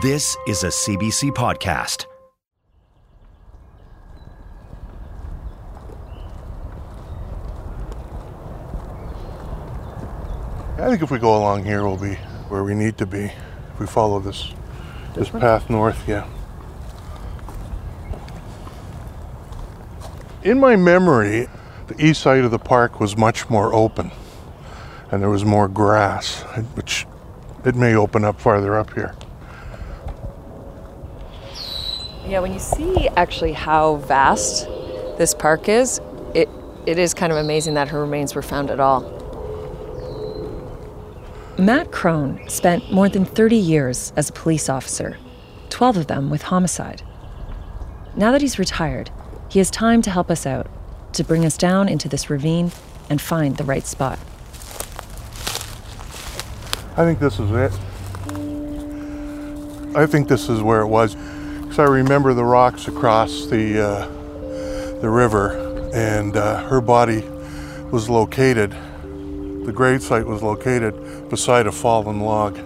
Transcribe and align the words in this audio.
This 0.00 0.36
is 0.46 0.62
a 0.62 0.68
CBC 0.68 1.32
podcast. 1.32 2.06
I 10.78 10.88
think 10.88 11.02
if 11.02 11.10
we 11.10 11.18
go 11.18 11.36
along 11.36 11.64
here, 11.64 11.82
we'll 11.82 11.96
be 11.96 12.14
where 12.48 12.62
we 12.62 12.76
need 12.76 12.96
to 12.98 13.06
be. 13.06 13.24
If 13.24 13.80
we 13.80 13.88
follow 13.88 14.20
this 14.20 14.52
this 15.16 15.30
path 15.30 15.68
north, 15.68 16.06
yeah. 16.06 16.28
In 20.44 20.60
my 20.60 20.76
memory, 20.76 21.48
the 21.88 22.00
east 22.00 22.20
side 22.20 22.44
of 22.44 22.52
the 22.52 22.60
park 22.60 23.00
was 23.00 23.16
much 23.16 23.50
more 23.50 23.74
open, 23.74 24.12
and 25.10 25.20
there 25.20 25.30
was 25.30 25.44
more 25.44 25.66
grass, 25.66 26.42
which 26.74 27.04
it 27.64 27.74
may 27.74 27.96
open 27.96 28.24
up 28.24 28.40
farther 28.40 28.78
up 28.78 28.94
here. 28.94 29.16
Yeah, 32.28 32.40
when 32.40 32.52
you 32.52 32.58
see 32.58 33.08
actually 33.16 33.54
how 33.54 33.96
vast 33.96 34.66
this 35.16 35.32
park 35.32 35.66
is, 35.66 35.98
it 36.34 36.46
it 36.84 36.98
is 36.98 37.14
kind 37.14 37.32
of 37.32 37.38
amazing 37.38 37.72
that 37.74 37.88
her 37.88 38.02
remains 38.02 38.34
were 38.34 38.42
found 38.42 38.70
at 38.70 38.78
all. 38.78 39.00
Matt 41.56 41.90
Crone 41.90 42.46
spent 42.46 42.92
more 42.92 43.08
than 43.08 43.24
30 43.24 43.56
years 43.56 44.12
as 44.14 44.28
a 44.28 44.32
police 44.34 44.68
officer, 44.68 45.16
12 45.70 45.96
of 45.96 46.06
them 46.06 46.28
with 46.28 46.42
homicide. 46.42 47.02
Now 48.14 48.30
that 48.32 48.42
he's 48.42 48.58
retired, 48.58 49.10
he 49.48 49.58
has 49.58 49.70
time 49.70 50.02
to 50.02 50.10
help 50.10 50.30
us 50.30 50.44
out, 50.44 50.66
to 51.14 51.24
bring 51.24 51.46
us 51.46 51.56
down 51.56 51.88
into 51.88 52.10
this 52.10 52.28
ravine 52.28 52.72
and 53.08 53.22
find 53.22 53.56
the 53.56 53.64
right 53.64 53.86
spot. 53.86 54.18
I 56.94 57.04
think 57.04 57.20
this 57.20 57.40
is 57.40 57.50
it. 57.52 57.72
I 59.96 60.04
think 60.04 60.28
this 60.28 60.50
is 60.50 60.60
where 60.60 60.82
it 60.82 60.88
was. 60.88 61.16
I 61.78 61.84
remember 61.84 62.34
the 62.34 62.44
rocks 62.44 62.88
across 62.88 63.46
the, 63.46 63.80
uh, 63.80 65.00
the 65.00 65.08
river, 65.08 65.90
and 65.94 66.36
uh, 66.36 66.66
her 66.68 66.80
body 66.80 67.22
was 67.90 68.08
located, 68.08 68.72
the 68.72 69.72
grave 69.72 70.02
site 70.02 70.26
was 70.26 70.42
located 70.42 71.28
beside 71.30 71.66
a 71.66 71.72
fallen 71.72 72.20
log. 72.20 72.58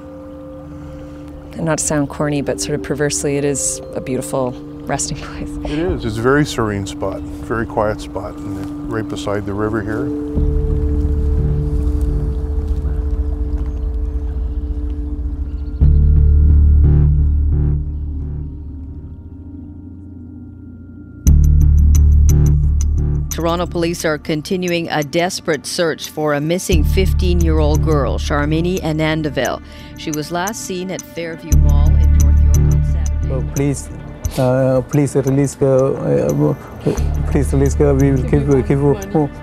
And 1.53 1.65
not 1.65 1.79
to 1.79 1.85
sound 1.85 2.09
corny, 2.09 2.43
but 2.43 2.61
sort 2.61 2.75
of 2.79 2.83
perversely, 2.83 3.37
it 3.37 3.45
is 3.45 3.81
a 3.95 4.01
beautiful 4.01 4.53
resting 4.85 5.19
place. 5.19 5.51
It 5.65 5.79
is. 5.79 6.05
It's 6.05 6.17
a 6.17 6.23
very 6.23 6.47
serene 6.47 6.87
spot, 6.87 7.21
very 7.21 7.67
quiet 7.67 8.01
spot, 8.01 8.37
and 8.37 8.91
right 8.93 9.07
beside 9.07 9.47
the 9.47 9.55
river 9.55 9.83
here. 9.83 10.52
Toronto 23.33 23.65
police 23.65 24.05
are 24.05 24.19
continuing 24.19 24.91
a 24.91 25.03
desperate 25.03 25.65
search 25.65 26.11
for 26.11 26.35
a 26.35 26.41
missing 26.41 26.85
15 26.85 27.41
year 27.41 27.61
old 27.61 27.83
girl, 27.83 28.19
Sharmini 28.19 28.79
Anandavel. 28.81 29.63
She 29.97 30.11
was 30.11 30.31
last 30.31 30.67
seen 30.67 30.91
at 30.91 31.01
Fairview 31.01 31.57
Mall 31.61 31.89
in 31.97 32.19
North 32.19 32.43
York 32.43 32.59
on 32.59 32.85
Saturday. 32.85 33.29
So 33.29 33.43
please, 33.55 33.89
uh, 34.39 34.83
please 34.91 35.17
release 35.17 35.55
her. 35.55 35.97
Uh, 35.97 36.55
please 37.31 37.51
release 37.55 37.73
her. 37.77 37.95
We 37.95 38.11
will 38.11 38.23
keep, 38.25 38.45
keep 38.69 38.79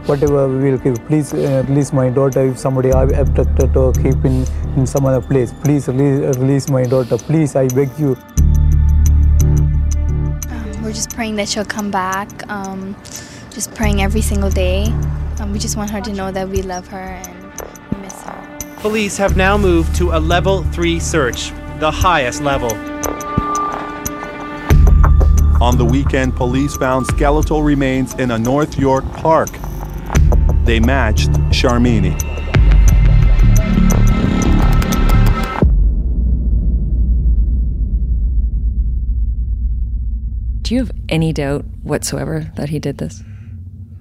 whatever 0.07 0.47
we 0.47 0.69
will 0.69 0.77
keep. 0.77 1.03
Please 1.07 1.33
uh, 1.33 1.65
release 1.67 1.91
my 1.91 2.11
daughter. 2.11 2.45
If 2.45 2.59
somebody 2.59 2.91
abducted 2.91 3.75
or 3.75 3.91
keep 3.93 4.23
in, 4.23 4.45
in 4.77 4.85
some 4.85 5.07
other 5.07 5.25
place, 5.25 5.51
please 5.63 5.87
release, 5.87 6.37
release 6.37 6.69
my 6.69 6.83
daughter. 6.83 7.17
Please, 7.17 7.55
I 7.55 7.67
beg 7.69 7.89
you. 7.97 8.15
Um, 9.41 10.83
we're 10.83 10.93
just 10.93 11.09
praying 11.15 11.37
that 11.37 11.49
she'll 11.49 11.65
come 11.65 11.89
back. 11.89 12.47
Um, 12.51 12.95
just 13.51 13.73
praying 13.73 14.01
every 14.01 14.21
single 14.21 14.49
day. 14.49 14.85
Um, 15.39 15.51
we 15.51 15.59
just 15.59 15.77
want 15.77 15.89
her 15.89 16.01
to 16.01 16.13
know 16.13 16.31
that 16.31 16.47
we 16.47 16.61
love 16.61 16.87
her 16.87 16.97
and 16.97 17.53
we 17.91 18.01
miss 18.01 18.21
her. 18.23 18.57
Police 18.77 19.17
have 19.17 19.35
now 19.35 19.57
moved 19.57 19.95
to 19.95 20.11
a 20.11 20.19
level 20.19 20.63
3 20.63 20.99
search, 20.99 21.51
the 21.79 21.91
highest 21.91 22.41
level. 22.41 22.71
On 25.61 25.77
the 25.77 25.85
weekend, 25.85 26.35
police 26.35 26.77
found 26.77 27.05
skeletal 27.07 27.63
remains 27.63 28.13
in 28.15 28.31
a 28.31 28.39
North 28.39 28.77
York 28.77 29.03
park. 29.13 29.49
They 30.63 30.79
matched 30.79 31.31
Sharmini. 31.51 32.17
Do 40.61 40.75
you 40.75 40.81
have 40.81 40.91
any 41.09 41.33
doubt 41.33 41.65
whatsoever 41.81 42.51
that 42.55 42.69
he 42.69 42.77
did 42.77 42.99
this? 42.99 43.23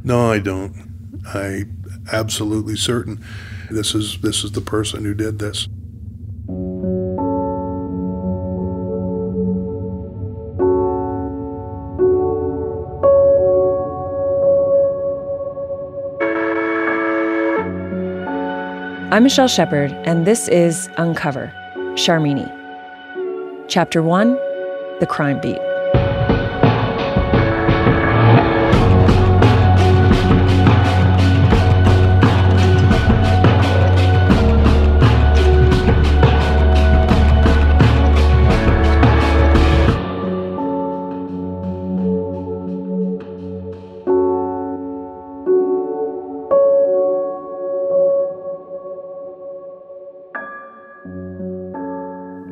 No, 0.05 0.31
I 0.31 0.39
don't. 0.39 1.23
I 1.27 1.65
absolutely 2.13 2.77
certain 2.77 3.23
this 3.71 3.95
is 3.95 4.19
this 4.21 4.45
is 4.45 4.53
the 4.53 4.61
person 4.61 5.05
who 5.05 5.15
did 5.15 5.39
this. 5.39 5.69
I'm 19.11 19.23
Michelle 19.23 19.49
Shephard, 19.49 19.93
and 20.05 20.27
this 20.27 20.49
is 20.49 20.89
Uncover 20.99 21.53
Sharmini. 21.95 22.47
Chapter 23.67 24.03
1 24.03 24.35
The 25.01 25.07
Crime 25.09 25.41
Beat. 25.41 25.68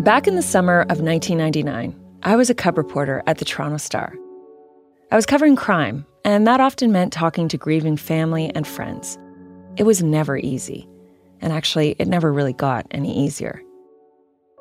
Back 0.07 0.29
in 0.29 0.37
the 0.37 0.41
summer 0.41 0.83
of 0.83 1.01
1999, 1.01 1.93
I 2.23 2.37
was 2.37 2.49
a 2.49 2.55
cub 2.55 2.79
reporter 2.79 3.25
at 3.27 3.39
the 3.39 3.45
Toronto 3.45 3.77
Star. 3.77 4.15
I 5.11 5.17
was 5.17 5.27
covering 5.27 5.57
crime, 5.57 6.07
and 6.25 6.47
that 6.47 6.61
often 6.61 6.93
meant 6.93 7.13
talking 7.13 7.49
to 7.49 7.57
grieving 7.57 7.97
family 7.97 8.53
and 8.55 8.69
friends. 8.69 9.19
It 9.77 9.83
was 9.83 10.05
never 10.05 10.39
easy, 10.39 10.89
and 11.41 11.53
actually, 11.53 11.97
it 11.99 12.07
never 12.07 12.33
really 12.33 12.53
got 12.53 12.87
any 12.93 13.19
easier. 13.19 13.61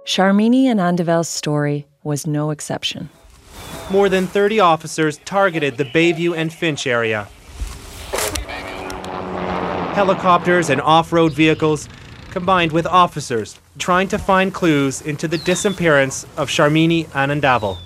Sharmini 0.07 0.65
Anandavel's 0.65 1.29
story 1.29 1.85
was 2.03 2.25
no 2.25 2.49
exception. 2.49 3.11
More 3.91 4.09
than 4.09 4.25
30 4.25 4.59
officers 4.61 5.19
targeted 5.25 5.77
the 5.77 5.85
Bayview 5.85 6.35
and 6.35 6.51
Finch 6.51 6.87
area. 6.87 7.25
Helicopters 9.93 10.71
and 10.71 10.81
off 10.81 11.13
road 11.13 11.33
vehicles 11.33 11.87
combined 12.31 12.71
with 12.71 12.87
officers 12.87 13.59
trying 13.77 14.07
to 14.07 14.17
find 14.17 14.53
clues 14.53 15.01
into 15.01 15.27
the 15.27 15.37
disappearance 15.37 16.25
of 16.37 16.49
Sharmini 16.49 17.05
Anandavel. 17.07 17.77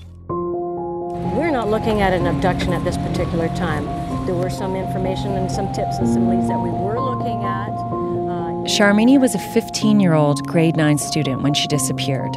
We're 1.35 1.51
not 1.51 1.69
looking 1.69 2.01
at 2.01 2.13
an 2.13 2.27
abduction 2.27 2.73
at 2.73 2.83
this 2.83 2.97
particular 2.97 3.47
time. 3.49 3.85
There 4.25 4.35
were 4.35 4.49
some 4.49 4.75
information 4.75 5.35
and 5.35 5.51
some 5.51 5.71
tips 5.73 5.97
and 5.97 6.07
some 6.07 6.29
leads 6.29 6.47
that 6.47 6.59
we 6.59 6.69
were 6.69 6.99
looking 6.99 7.43
at. 7.43 7.69
Uh, 7.69 8.67
Sharmini 8.67 9.19
was 9.19 9.33
a 9.33 9.39
15 9.39 9.99
year 9.99 10.13
old 10.13 10.45
grade 10.45 10.75
9 10.75 10.97
student 10.97 11.41
when 11.41 11.53
she 11.53 11.67
disappeared. 11.67 12.33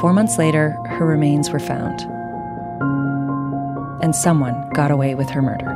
Four 0.00 0.12
months 0.12 0.38
later, 0.38 0.76
her 0.86 1.06
remains 1.06 1.50
were 1.50 1.58
found. 1.58 2.00
And 4.02 4.14
someone 4.14 4.68
got 4.70 4.90
away 4.90 5.14
with 5.14 5.30
her 5.30 5.42
murder. 5.42 5.68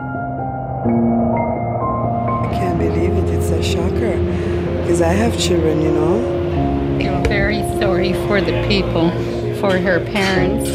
I 2.44 2.52
can't 2.52 2.78
believe 2.78 3.12
it. 3.12 3.34
It's 3.34 3.50
a 3.50 3.62
shocker 3.62 4.69
because 4.90 5.02
I 5.02 5.12
have 5.12 5.38
children, 5.38 5.82
you 5.82 5.92
know. 5.92 6.16
I'm 6.98 7.22
very 7.22 7.60
sorry 7.78 8.12
for 8.26 8.40
the 8.40 8.66
people 8.66 9.10
for 9.60 9.78
her 9.78 10.04
parents. 10.06 10.68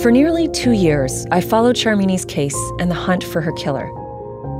For 0.00 0.12
nearly 0.12 0.46
two 0.46 0.70
years, 0.70 1.26
I 1.32 1.40
followed 1.40 1.74
Sharmini's 1.74 2.24
case 2.24 2.54
and 2.78 2.88
the 2.88 2.94
hunt 2.94 3.24
for 3.24 3.40
her 3.40 3.50
killer. 3.54 3.90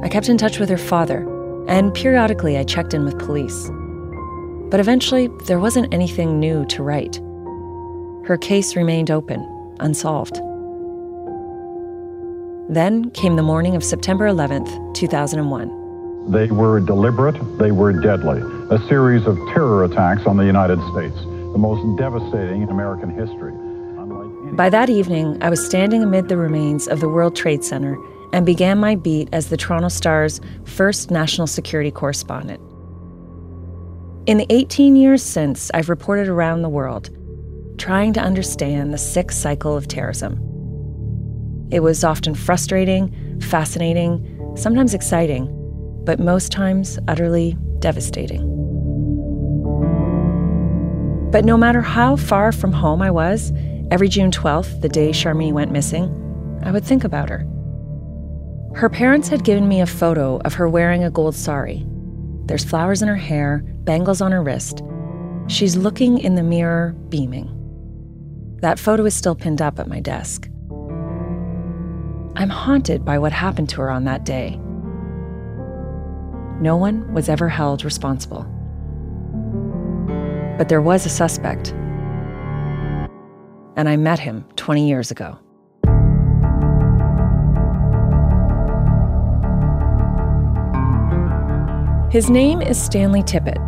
I 0.03 0.09
kept 0.09 0.29
in 0.29 0.37
touch 0.37 0.59
with 0.59 0.69
her 0.69 0.79
father, 0.79 1.25
and 1.69 1.95
periodically 1.95 2.59
I 2.59 2.65
checked 2.65 2.93
in 2.93 3.05
with 3.05 3.17
police. 3.21 3.71
But 4.69 4.81
eventually, 4.81 5.29
there 5.47 5.61
wasn't 5.61 5.95
anything 5.95 6.41
new 6.41 6.65
to 6.65 6.83
write. 6.83 7.19
Her 8.27 8.37
case 8.37 8.75
remained 8.75 9.13
open, 9.13 9.47
unsolved. 9.79 10.41
Then 12.69 13.13
came 13.13 13.37
the 13.37 13.45
morning 13.45 13.77
of 13.77 13.85
September 13.85 14.29
11th, 14.29 14.97
2001. 14.97 16.33
They 16.33 16.49
were 16.49 16.81
deliberate, 16.81 17.37
they 17.59 17.71
were 17.71 17.93
deadly. 17.93 18.56
A 18.69 18.81
series 18.89 19.25
of 19.29 19.39
terror 19.55 19.85
attacks 19.85 20.27
on 20.27 20.37
the 20.37 20.45
United 20.45 20.81
States, 20.91 21.15
the 21.21 21.57
most 21.57 21.97
devastating 21.97 22.63
in 22.63 22.69
American 22.69 23.11
history. 23.11 23.53
By 24.57 24.71
that 24.71 24.91
evening, 24.91 25.41
I 25.41 25.51
was 25.51 25.65
standing 25.65 26.03
amid 26.03 26.29
the 26.29 26.37
remains 26.37 26.89
of 26.89 26.99
the 26.99 27.09
World 27.09 27.37
Trade 27.37 27.63
Center 27.63 27.97
and 28.33 28.45
began 28.45 28.79
my 28.79 28.97
beat 28.97 29.29
as 29.33 29.51
the 29.51 29.57
Toronto 29.57 29.87
Star's 29.87 30.41
first 30.65 31.13
national 31.13 31.47
security 31.47 31.93
correspondent. 31.93 32.61
In 34.29 34.37
the 34.37 34.47
18 34.51 34.97
years 34.97 35.23
since, 35.23 35.71
I've 35.73 35.89
reported 35.89 36.27
around 36.27 36.63
the 36.63 36.69
world, 36.69 37.11
trying 37.79 38.15
to 38.15 38.21
understand 38.21 38.93
the 38.93 38.99
sick 38.99 39.31
cycle 39.31 39.77
of 39.77 39.87
terrorism. 39.87 40.41
It 41.71 41.85
was 41.85 42.03
often 42.03 42.35
frustrating, 42.35 43.41
fascinating, 43.43 44.57
sometimes 44.57 44.93
exciting, 44.93 45.53
but 46.05 46.19
most 46.19 46.51
times 46.51 46.99
utterly 47.07 47.57
devastating. 47.79 48.56
But 51.37 51.45
no 51.45 51.59
matter 51.59 51.83
how 51.83 52.17
far 52.17 52.51
from 52.51 52.73
home 52.73 53.03
I 53.03 53.11
was, 53.11 53.53
every 53.91 54.09
June 54.09 54.31
12th, 54.31 54.81
the 54.81 54.89
day 54.89 55.11
Sharmini 55.11 55.53
went 55.53 55.71
missing, 55.71 56.09
I 56.63 56.71
would 56.71 56.83
think 56.83 57.05
about 57.05 57.29
her. 57.29 57.47
Her 58.75 58.89
parents 58.89 59.29
had 59.29 59.45
given 59.45 59.69
me 59.69 59.83
a 59.83 59.87
photo 59.87 60.41
of 60.47 60.55
her 60.55 60.67
wearing 60.67 61.05
a 61.05 61.11
gold 61.11 61.35
sari. 61.35 61.85
There's 62.47 62.65
flowers 62.65 63.03
in 63.03 63.09
her 63.09 63.17
hair, 63.17 63.63
bangles 63.85 64.23
on 64.23 64.33
her 64.33 64.43
wrist. 64.43 64.83
She's 65.47 65.77
looking 65.77 66.17
in 66.21 66.37
the 66.37 66.43
mirror, 66.43 66.97
beaming. 67.11 67.53
That 68.63 68.79
photo 68.79 69.05
is 69.05 69.15
still 69.15 69.35
pinned 69.35 69.61
up 69.61 69.79
at 69.79 69.89
my 69.89 70.01
desk. 70.01 70.49
I'm 72.35 72.49
haunted 72.49 73.05
by 73.05 73.19
what 73.19 73.33
happened 73.33 73.69
to 73.69 73.83
her 73.83 73.91
on 73.91 74.05
that 74.05 74.25
day. 74.25 74.59
No 76.63 76.79
one 76.79 77.13
was 77.13 77.29
ever 77.29 77.51
held 77.51 77.85
responsible. 77.85 78.51
But 80.59 80.69
there 80.69 80.81
was 80.81 81.05
a 81.07 81.09
suspect. 81.09 81.73
And 83.77 83.89
I 83.89 83.97
met 83.97 84.19
him 84.19 84.45
20 84.57 84.89
years 84.89 85.11
ago. 85.11 85.39
His 92.11 92.31
name 92.31 92.63
is 92.63 92.83
Stanley 92.83 93.23
Tippett. 93.23 93.59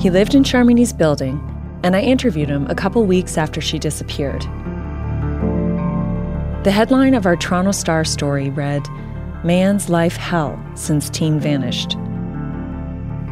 He 0.00 0.10
lived 0.10 0.34
in 0.34 0.44
Sharmini's 0.44 0.92
building, 0.92 1.40
and 1.82 1.96
I 1.96 2.00
interviewed 2.00 2.48
him 2.48 2.66
a 2.68 2.74
couple 2.74 3.04
weeks 3.04 3.36
after 3.36 3.60
she 3.60 3.78
disappeared. 3.78 4.42
The 6.62 6.70
headline 6.70 7.14
of 7.14 7.26
our 7.26 7.36
Toronto 7.36 7.72
Star 7.72 8.04
story 8.04 8.50
read, 8.50 8.86
Man's 9.42 9.88
Life 9.88 10.16
Hell 10.16 10.62
Since 10.74 11.10
Teen 11.10 11.40
Vanished. 11.40 11.96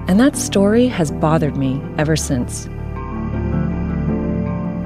And 0.09 0.19
that 0.19 0.37
story 0.37 0.87
has 0.87 1.11
bothered 1.11 1.57
me 1.57 1.83
ever 1.99 2.17
since. 2.17 2.65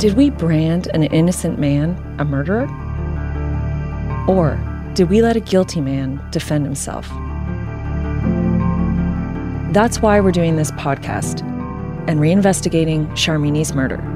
Did 0.02 0.14
we 0.14 0.30
brand 0.30 0.88
an 0.88 1.04
innocent 1.04 1.60
man 1.60 1.96
a 2.18 2.24
murderer? 2.24 2.66
Or 4.28 4.58
did 4.94 5.08
we 5.08 5.22
let 5.22 5.36
a 5.36 5.40
guilty 5.40 5.80
man 5.80 6.20
defend 6.32 6.64
himself? 6.64 7.08
That's 9.72 10.02
why 10.02 10.18
we're 10.18 10.32
doing 10.32 10.56
this 10.56 10.72
podcast 10.72 11.42
and 12.08 12.18
reinvestigating 12.18 13.08
Sharmini's 13.12 13.72
murder. 13.74 14.11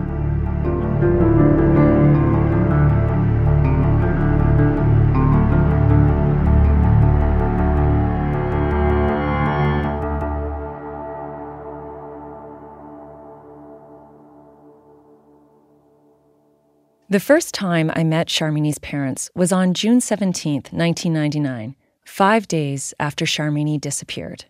The 17.09 17.21
first 17.21 17.55
time 17.55 17.93
I 17.95 18.03
met 18.03 18.27
Sharmini's 18.27 18.81
parents 18.81 19.31
was 19.37 19.53
on 19.53 19.75
June 19.75 20.01
17, 20.01 20.55
1999, 20.73 21.77
five 22.05 22.49
days 22.49 22.95
after 22.99 23.25
Sharmini 23.25 23.81
disappeared. 23.81 24.45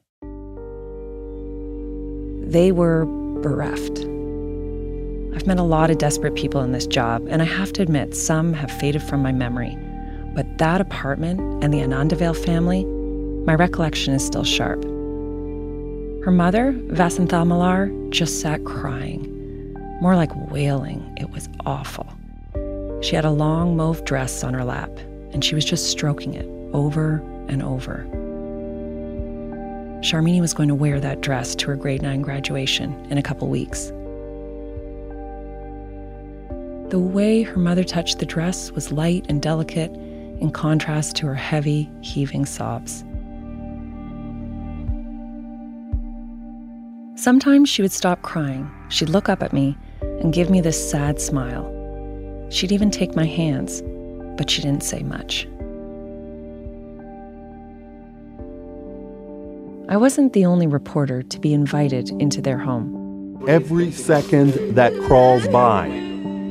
They 2.50 2.72
were 2.72 3.04
bereft. 3.42 3.98
I've 5.36 5.46
met 5.46 5.58
a 5.58 5.62
lot 5.62 5.90
of 5.90 5.98
desperate 5.98 6.34
people 6.34 6.62
in 6.62 6.72
this 6.72 6.86
job, 6.86 7.26
and 7.28 7.42
I 7.42 7.44
have 7.44 7.74
to 7.74 7.82
admit, 7.82 8.16
some 8.16 8.54
have 8.54 8.70
faded 8.70 9.02
from 9.02 9.20
my 9.22 9.32
memory. 9.32 9.76
But 10.34 10.56
that 10.56 10.80
apartment 10.80 11.62
and 11.62 11.74
the 11.74 11.80
Anandavel 11.80 12.42
family, 12.42 12.86
my 13.44 13.54
recollection 13.54 14.14
is 14.14 14.24
still 14.24 14.44
sharp. 14.44 14.82
Her 16.24 16.32
mother, 16.32 16.72
Vasantha 16.72 17.46
Malar, 17.46 17.90
just 18.08 18.40
sat 18.40 18.64
crying, 18.64 19.74
more 20.00 20.16
like 20.16 20.34
wailing. 20.50 21.14
It 21.20 21.28
was 21.28 21.50
awful. 21.66 22.15
She 23.02 23.14
had 23.14 23.24
a 23.24 23.30
long 23.30 23.76
mauve 23.76 24.04
dress 24.04 24.42
on 24.42 24.54
her 24.54 24.64
lap, 24.64 24.90
and 25.32 25.44
she 25.44 25.54
was 25.54 25.64
just 25.64 25.90
stroking 25.90 26.34
it 26.34 26.46
over 26.74 27.22
and 27.48 27.62
over. 27.62 28.06
Sharmini 30.00 30.40
was 30.40 30.54
going 30.54 30.68
to 30.68 30.74
wear 30.74 31.00
that 31.00 31.20
dress 31.20 31.54
to 31.56 31.66
her 31.68 31.76
grade 31.76 32.02
9 32.02 32.22
graduation 32.22 32.92
in 33.10 33.18
a 33.18 33.22
couple 33.22 33.48
weeks. 33.48 33.92
The 36.90 37.00
way 37.00 37.42
her 37.42 37.58
mother 37.58 37.82
touched 37.82 38.20
the 38.20 38.26
dress 38.26 38.70
was 38.70 38.92
light 38.92 39.26
and 39.28 39.42
delicate 39.42 39.90
in 40.40 40.50
contrast 40.52 41.16
to 41.16 41.26
her 41.26 41.34
heavy, 41.34 41.90
heaving 42.02 42.46
sobs. 42.46 43.04
Sometimes 47.20 47.68
she 47.68 47.82
would 47.82 47.92
stop 47.92 48.22
crying, 48.22 48.70
she'd 48.88 49.08
look 49.08 49.28
up 49.28 49.42
at 49.42 49.52
me, 49.52 49.76
and 50.00 50.32
give 50.32 50.50
me 50.50 50.60
this 50.60 50.90
sad 50.90 51.20
smile. 51.20 51.75
She'd 52.50 52.72
even 52.72 52.90
take 52.90 53.16
my 53.16 53.26
hands, 53.26 53.82
but 54.36 54.48
she 54.50 54.62
didn't 54.62 54.82
say 54.82 55.02
much. 55.02 55.46
I 59.88 59.96
wasn't 59.96 60.32
the 60.32 60.44
only 60.44 60.66
reporter 60.66 61.22
to 61.22 61.38
be 61.38 61.54
invited 61.54 62.10
into 62.20 62.42
their 62.42 62.58
home. 62.58 63.44
Every 63.46 63.92
second 63.92 64.74
that 64.74 64.92
crawls 65.02 65.46
by. 65.48 65.88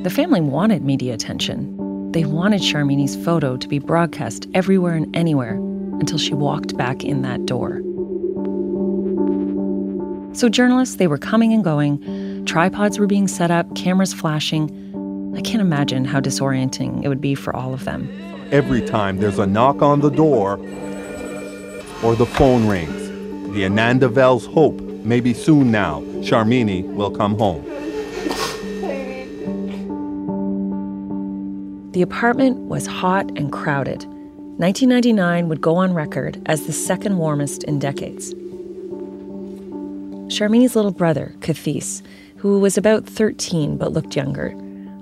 The 0.04 0.10
family 0.10 0.40
wanted 0.40 0.84
media 0.84 1.14
attention. 1.14 2.12
They 2.12 2.24
wanted 2.24 2.62
Sharmini's 2.62 3.22
photo 3.25 3.58
to 3.58 3.68
be 3.68 3.80
broadcast 3.80 4.48
everywhere 4.54 4.94
and 4.94 5.14
anywhere 5.16 5.56
until 6.00 6.18
she 6.18 6.34
walked 6.34 6.78
back 6.78 7.04
in 7.04 7.24
that 7.24 7.46
door. 7.46 7.82
So 10.34 10.48
journalists, 10.48 10.96
they 10.96 11.08
were 11.08 11.18
coming 11.18 11.54
and 11.54 11.64
going. 11.64 12.46
Tripods 12.46 13.00
were 13.00 13.08
being 13.08 13.28
set 13.28 13.52
up, 13.52 13.75
cameras 13.75 14.14
flashing. 14.14 14.70
I 15.36 15.42
can't 15.42 15.62
imagine 15.62 16.06
how 16.06 16.22
disorienting 16.22 17.04
it 17.04 17.10
would 17.10 17.20
be 17.20 17.36
for 17.36 17.54
all 17.54 17.74
of 17.74 17.84
them. 17.84 18.10
Every 18.51 18.82
time 18.82 19.18
there's 19.18 19.38
a 19.38 19.46
knock 19.46 19.82
on 19.82 20.00
the 20.00 20.10
door 20.10 20.54
or 22.01 22.15
the 22.15 22.25
phone 22.25 22.68
rings, 22.68 23.54
the 23.54 23.65
Anandavel's 23.65 24.46
hope 24.46 24.80
maybe 25.04 25.34
soon 25.34 25.72
now 25.72 26.01
Sharmini 26.22 26.84
will 26.84 27.12
come 27.12 27.38
home. 27.38 27.63
The 31.92 32.01
apartment 32.01 32.58
was 32.60 32.88
hot 32.88 33.25
and 33.38 33.51
crowded. 33.51 34.06
1999 34.58 35.50
would 35.50 35.60
go 35.60 35.75
on 35.75 35.94
record 35.94 36.42
as 36.46 36.65
the 36.65 36.74
second 36.74 37.18
warmest 37.18 37.63
in 37.65 37.80
decades. 37.80 38.34
Sharmini's 40.34 40.75
little 40.75 40.92
brother, 40.92 41.36
Kathis, 41.39 42.01
who 42.38 42.60
was 42.60 42.77
about 42.77 43.06
13 43.06 43.77
but 43.77 43.92
looked 43.92 44.15
younger, 44.15 44.56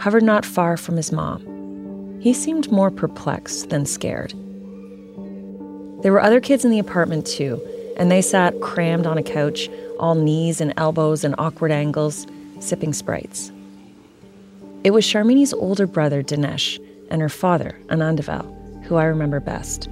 hovered 0.04 0.22
not 0.22 0.44
far 0.44 0.76
from 0.76 0.98
his 0.98 1.14
mom. 1.14 2.20
He 2.20 2.34
seemed 2.34 2.70
more 2.70 2.92
perplexed 2.92 3.70
than 3.70 3.86
scared. 3.86 4.32
There 6.02 6.12
were 6.12 6.20
other 6.20 6.42
kids 6.42 6.66
in 6.66 6.72
the 6.72 6.80
apartment 6.80 7.26
too, 7.26 7.66
and 7.96 8.12
they 8.12 8.22
sat 8.22 8.60
crammed 8.60 9.08
on 9.08 9.18
a 9.18 9.24
couch, 9.24 9.70
all 10.02 10.16
knees 10.16 10.60
and 10.60 10.74
elbows 10.76 11.24
and 11.24 11.34
awkward 11.38 11.72
angles, 11.72 12.28
sipping 12.60 12.92
sprites. 12.92 13.50
It 14.84 14.92
was 14.92 15.06
Sharmini's 15.06 15.54
older 15.54 15.88
brother, 15.88 16.22
Dinesh, 16.22 16.86
and 17.10 17.22
her 17.22 17.30
father, 17.30 17.80
Anandavel, 17.88 18.84
who 18.84 18.98
I 18.98 19.06
remember 19.06 19.40
best. 19.40 19.86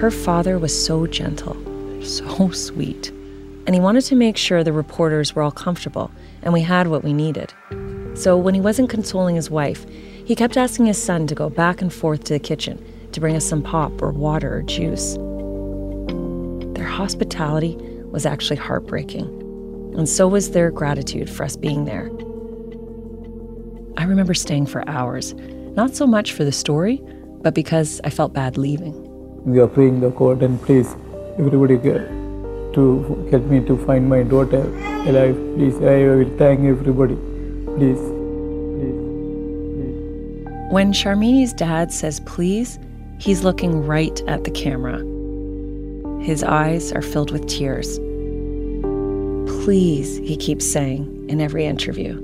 Her 0.00 0.12
father 0.12 0.56
was 0.60 0.86
so 0.86 1.08
gentle, 1.08 1.56
so 2.04 2.50
sweet. 2.52 3.10
And 3.66 3.74
he 3.74 3.80
wanted 3.80 4.02
to 4.02 4.16
make 4.16 4.36
sure 4.36 4.64
the 4.64 4.72
reporters 4.72 5.34
were 5.34 5.42
all 5.42 5.52
comfortable 5.52 6.10
and 6.42 6.52
we 6.52 6.62
had 6.62 6.88
what 6.88 7.04
we 7.04 7.12
needed. 7.12 7.52
So 8.14 8.36
when 8.36 8.54
he 8.54 8.60
wasn't 8.60 8.90
consoling 8.90 9.36
his 9.36 9.50
wife, 9.50 9.86
he 10.24 10.34
kept 10.34 10.56
asking 10.56 10.86
his 10.86 11.02
son 11.02 11.26
to 11.28 11.34
go 11.34 11.48
back 11.48 11.80
and 11.80 11.92
forth 11.92 12.24
to 12.24 12.34
the 12.34 12.38
kitchen 12.38 12.84
to 13.12 13.20
bring 13.20 13.36
us 13.36 13.46
some 13.46 13.62
pop 13.62 14.02
or 14.02 14.10
water 14.10 14.56
or 14.56 14.62
juice. 14.62 15.14
Their 16.74 16.86
hospitality 16.86 17.76
was 18.10 18.26
actually 18.26 18.56
heartbreaking, 18.56 19.24
and 19.96 20.08
so 20.08 20.28
was 20.28 20.50
their 20.50 20.70
gratitude 20.70 21.30
for 21.30 21.44
us 21.44 21.56
being 21.56 21.84
there. 21.84 22.10
I 23.96 24.04
remember 24.04 24.34
staying 24.34 24.66
for 24.66 24.88
hours, 24.88 25.34
not 25.74 25.94
so 25.94 26.06
much 26.06 26.32
for 26.32 26.44
the 26.44 26.52
story, 26.52 27.02
but 27.42 27.54
because 27.54 28.00
I 28.04 28.10
felt 28.10 28.32
bad 28.32 28.56
leaving. 28.56 28.94
We 29.44 29.58
are 29.60 29.68
praying 29.68 30.00
the 30.00 30.10
court 30.10 30.42
and 30.42 30.60
please 30.62 30.94
everybody 31.38 31.76
get 31.76 32.21
to 32.74 33.28
help 33.30 33.44
me 33.44 33.60
to 33.66 33.76
find 33.86 34.08
my 34.08 34.22
daughter 34.22 34.62
alive. 35.08 35.36
Please, 35.56 35.76
I 35.76 36.04
will 36.04 36.30
thank 36.38 36.60
everybody. 36.60 37.16
Please. 37.76 37.98
Please, 38.78 39.00
please. 39.74 40.72
When 40.72 40.92
Sharmini's 40.92 41.52
dad 41.52 41.92
says 41.92 42.20
please, 42.20 42.78
he's 43.18 43.44
looking 43.44 43.86
right 43.86 44.20
at 44.26 44.44
the 44.44 44.50
camera. 44.50 44.98
His 46.22 46.44
eyes 46.44 46.92
are 46.92 47.02
filled 47.02 47.30
with 47.30 47.46
tears. 47.48 47.98
Please, 49.64 50.18
he 50.18 50.36
keeps 50.36 50.70
saying 50.70 51.26
in 51.28 51.40
every 51.40 51.66
interview. 51.66 52.20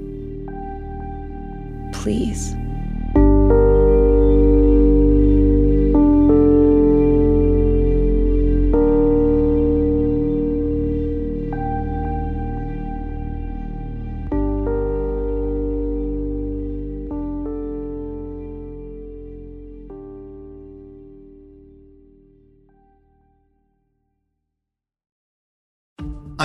Please. 1.92 2.54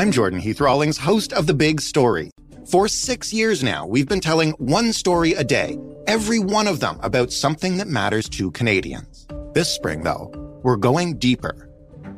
I'm 0.03 0.11
Jordan 0.11 0.39
Heath 0.39 0.59
Rawlings, 0.59 0.97
host 0.97 1.31
of 1.31 1.47
The 1.47 1.53
Big 1.53 1.79
Story. 1.79 2.29
For 2.69 2.89
six 2.89 3.31
years 3.31 3.63
now, 3.63 3.87
we've 3.87 4.09
been 4.09 4.19
telling 4.19 4.51
one 4.57 4.91
story 4.91 5.31
a 5.31 5.45
day, 5.45 5.79
every 6.07 6.39
one 6.39 6.67
of 6.67 6.81
them 6.81 6.99
about 7.01 7.31
something 7.31 7.77
that 7.77 7.87
matters 7.87 8.27
to 8.31 8.51
Canadians. 8.51 9.25
This 9.53 9.73
spring, 9.73 10.03
though, 10.03 10.29
we're 10.61 10.75
going 10.75 11.19
deeper. 11.19 11.69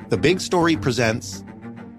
The 0.10 0.18
Big 0.18 0.42
Story 0.42 0.76
presents 0.76 1.44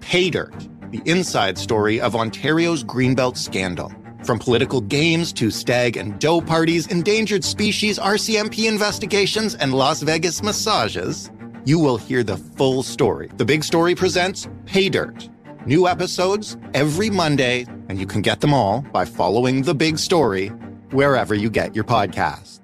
Pay 0.01 0.29
Dirt, 0.31 0.67
the 0.91 1.01
inside 1.05 1.57
story 1.57 2.01
of 2.01 2.17
Ontario's 2.17 2.83
Greenbelt 2.83 3.37
scandal. 3.37 3.89
From 4.25 4.39
political 4.39 4.81
games 4.81 5.31
to 5.31 5.49
stag 5.49 5.95
and 5.95 6.19
doe 6.19 6.41
parties, 6.41 6.87
endangered 6.87 7.45
species 7.45 7.97
RCMP 7.97 8.67
investigations, 8.67 9.55
and 9.55 9.73
Las 9.73 10.01
Vegas 10.01 10.43
massages, 10.43 11.31
you 11.63 11.79
will 11.79 11.97
hear 11.97 12.23
the 12.23 12.35
full 12.35 12.83
story. 12.83 13.29
The 13.37 13.45
Big 13.45 13.63
Story 13.63 13.95
presents 13.95 14.49
Pay 14.65 14.89
Dirt. 14.89 15.29
New 15.67 15.85
episodes 15.85 16.55
every 16.73 17.09
Monday, 17.09 17.65
and 17.89 17.99
you 17.99 18.07
can 18.07 18.21
get 18.21 18.39
them 18.39 18.53
all 18.53 18.85
by 18.93 19.03
following 19.03 19.63
The 19.63 19.75
Big 19.75 19.99
Story 19.99 20.47
wherever 20.91 21.35
you 21.35 21.49
get 21.49 21.75
your 21.75 21.83
podcast. 21.83 22.61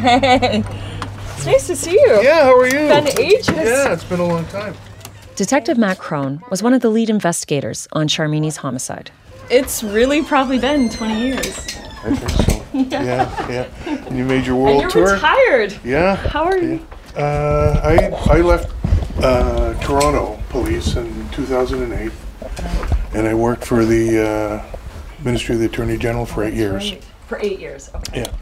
Hey, 0.00 0.64
it's 0.66 1.46
nice 1.46 1.66
to 1.68 1.76
see 1.76 1.92
you. 1.92 2.22
Yeah, 2.24 2.42
how 2.42 2.58
are 2.58 2.66
you? 2.66 2.76
It's 2.76 3.14
Been 3.14 3.24
ages. 3.24 3.48
Yeah, 3.50 3.92
it's 3.92 4.02
been 4.02 4.18
a 4.18 4.26
long 4.26 4.44
time. 4.46 4.74
Detective 5.36 5.78
Matt 5.78 5.98
Crone 5.98 6.42
was 6.50 6.60
one 6.60 6.74
of 6.74 6.82
the 6.82 6.90
lead 6.90 7.10
investigators 7.10 7.86
on 7.92 8.08
Sharmini's 8.08 8.56
homicide. 8.56 9.12
It's 9.48 9.84
really 9.84 10.24
probably 10.24 10.58
been 10.58 10.90
20 10.90 11.20
years. 11.20 11.46
I 12.02 12.16
think 12.16 12.30
so. 12.30 12.62
yeah, 12.98 13.48
yeah. 13.48 14.06
And 14.08 14.18
you 14.18 14.24
made 14.24 14.44
your 14.44 14.56
world 14.56 14.82
and 14.82 14.92
you're 14.92 15.06
tour. 15.06 15.14
retired. 15.14 15.78
Yeah. 15.84 16.16
How 16.16 16.42
are 16.42 16.58
you? 16.58 16.84
Uh, 17.16 17.80
I 17.82 18.36
I 18.38 18.40
left 18.40 18.72
uh, 19.22 19.74
Toronto 19.80 20.40
Police 20.48 20.96
in 20.96 21.28
2008, 21.30 22.10
and 23.14 23.28
I 23.28 23.34
worked 23.34 23.64
for 23.64 23.84
the 23.84 24.20
uh, 24.20 24.76
Ministry 25.24 25.54
of 25.54 25.60
the 25.60 25.66
Attorney 25.66 25.96
General 25.96 26.26
for 26.26 26.42
eight 26.44 26.54
years. 26.54 26.90
Right. 26.92 27.04
For 27.28 27.38
eight 27.40 27.60
years. 27.60 27.90
Okay. 27.94 28.22
Yeah, 28.22 28.32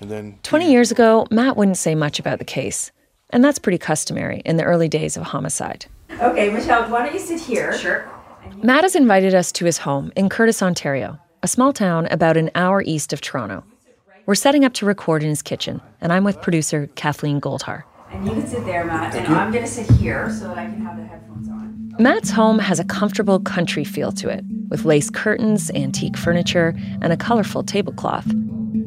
and 0.00 0.10
then 0.10 0.38
20 0.42 0.70
years 0.70 0.90
ago, 0.90 1.26
Matt 1.30 1.56
wouldn't 1.56 1.78
say 1.78 1.94
much 1.94 2.18
about 2.18 2.38
the 2.38 2.44
case. 2.44 2.92
And 3.30 3.44
that's 3.44 3.58
pretty 3.58 3.78
customary 3.78 4.40
in 4.44 4.56
the 4.56 4.64
early 4.64 4.88
days 4.88 5.16
of 5.16 5.22
homicide. 5.22 5.86
Okay, 6.20 6.50
Michelle, 6.50 6.88
why 6.90 7.04
don't 7.04 7.12
you 7.12 7.20
sit 7.20 7.40
here? 7.40 7.76
Sure. 7.76 8.08
Matt 8.62 8.84
has 8.84 8.96
invited 8.96 9.34
us 9.34 9.52
to 9.52 9.66
his 9.66 9.78
home 9.78 10.10
in 10.16 10.30
Courtice, 10.30 10.62
Ontario, 10.62 11.18
a 11.42 11.48
small 11.48 11.72
town 11.72 12.06
about 12.06 12.36
an 12.38 12.50
hour 12.54 12.82
east 12.82 13.12
of 13.12 13.20
Toronto. 13.20 13.64
We're 14.24 14.34
setting 14.34 14.64
up 14.64 14.72
to 14.74 14.86
record 14.86 15.22
in 15.22 15.28
his 15.28 15.42
kitchen, 15.42 15.82
and 16.00 16.10
I'm 16.12 16.24
with 16.24 16.40
producer 16.40 16.88
Kathleen 16.94 17.40
Goldhar. 17.40 17.84
And 18.10 18.24
you 18.24 18.32
can 18.32 18.46
sit 18.46 18.64
there, 18.64 18.84
Matt, 18.84 19.14
and 19.14 19.34
I'm 19.34 19.52
going 19.52 19.64
to 19.64 19.70
sit 19.70 19.90
here 19.92 20.30
so 20.30 20.48
that 20.48 20.58
I 20.58 20.64
can 20.64 20.80
have 20.80 20.96
the 20.96 21.04
headphones 21.04 21.48
on. 21.48 21.94
Matt's 21.98 22.30
home 22.30 22.58
has 22.58 22.78
a 22.78 22.84
comfortable 22.84 23.40
country 23.40 23.84
feel 23.84 24.12
to 24.12 24.28
it, 24.28 24.44
with 24.68 24.84
lace 24.84 25.10
curtains, 25.10 25.70
antique 25.74 26.16
furniture, 26.16 26.74
and 27.02 27.12
a 27.12 27.16
colorful 27.16 27.62
tablecloth. 27.62 28.26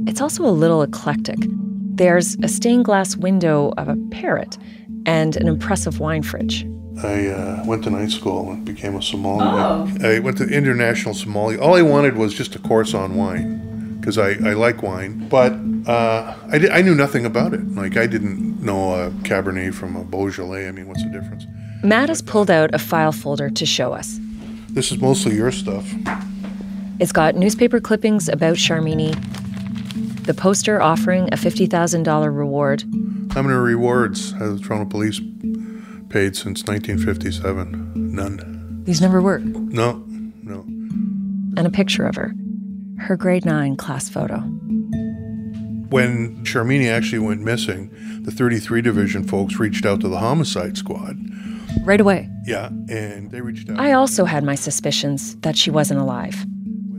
It's 0.07 0.21
also 0.21 0.45
a 0.45 0.49
little 0.49 0.81
eclectic. 0.81 1.37
There's 1.39 2.35
a 2.41 2.47
stained 2.47 2.85
glass 2.85 3.15
window 3.15 3.73
of 3.77 3.89
a 3.89 3.97
parrot 4.11 4.57
and 5.05 5.35
an 5.37 5.47
impressive 5.47 5.99
wine 5.99 6.23
fridge. 6.23 6.65
I 7.03 7.27
uh, 7.27 7.63
went 7.65 7.83
to 7.85 7.89
night 7.89 8.11
school 8.11 8.51
and 8.51 8.65
became 8.65 8.95
a 8.95 9.01
sommelier. 9.01 9.47
Oh. 9.47 9.89
I 10.01 10.19
went 10.19 10.37
to 10.37 10.47
international 10.47 11.13
sommelier. 11.13 11.59
All 11.59 11.75
I 11.75 11.81
wanted 11.81 12.17
was 12.17 12.33
just 12.33 12.55
a 12.55 12.59
course 12.59 12.93
on 12.93 13.15
wine 13.15 13.70
because 14.01 14.17
I, 14.17 14.31
I 14.31 14.53
like 14.53 14.81
wine, 14.84 15.29
but 15.29 15.53
uh, 15.88 16.36
I, 16.51 16.58
di- 16.58 16.70
I 16.70 16.81
knew 16.81 16.96
nothing 16.96 17.25
about 17.25 17.53
it. 17.53 17.62
Like 17.75 17.96
I 17.98 18.08
didn't 18.08 18.62
know 18.62 18.93
a 18.96 19.12
Cabernet 19.24 19.74
from 19.74 19.96
a 19.96 20.03
Beaujolais. 20.03 20.67
I 20.67 20.72
mean, 20.72 20.88
what's 20.88 21.03
the 21.03 21.10
difference? 21.10 21.46
Matt 21.84 22.10
has 22.10 22.22
pulled 22.22 22.50
out 22.51 22.74
a 22.74 22.79
file 22.79 23.12
folder 23.12 23.50
to 23.50 23.65
show 23.65 23.93
us. 23.93 24.20
This 24.70 24.91
is 24.91 25.00
mostly 25.00 25.36
your 25.36 25.51
stuff. 25.51 25.88
It's 27.00 27.12
got 27.12 27.36
newspaper 27.36 27.79
clippings 27.79 28.27
about 28.29 28.55
Sharmini, 28.58 29.13
the 30.25 30.34
poster 30.34 30.81
offering 30.81 31.25
a 31.34 31.36
$50,000 31.38 32.36
reward, 32.36 32.84
How 33.34 33.41
many 33.41 33.55
rewards 33.55 34.31
has 34.34 34.60
the 34.60 34.67
Toronto 34.67 34.86
Police 34.89 35.20
paid 36.10 36.36
since 36.36 36.63
1957? 36.65 37.93
None. 37.96 38.81
these 38.84 39.01
never 39.01 39.22
work, 39.22 39.41
No, 39.43 40.03
no. 40.43 40.60
and 41.58 41.65
a 41.65 41.70
picture 41.72 42.05
of 42.05 42.15
her, 42.15 42.34
her 43.01 43.15
grade 43.17 43.46
9 43.46 43.75
class 43.75 44.10
photo. 44.10 44.38
When 45.89 46.43
Sharmini 46.46 46.89
actually 46.89 47.20
went 47.20 47.41
missing, 47.41 47.91
the 48.22 48.31
33 48.31 48.81
Division 48.81 49.27
folks 49.27 49.60
reached 49.60 49.86
out 49.86 50.00
to 50.01 50.08
the 50.08 50.20
homicide 50.20 50.77
squad. 50.77 51.17
Right 51.84 52.00
away. 52.00 52.29
Yeah, 52.46 52.67
and 52.89 53.31
they 53.31 53.41
reached 53.41 53.70
out. 53.70 53.79
I 53.79 53.93
also 53.93 54.25
had 54.25 54.43
my 54.43 54.55
suspicions 54.55 55.36
that 55.38 55.58
she 55.58 55.70
wasn't 55.70 56.00
alive. 56.00 56.46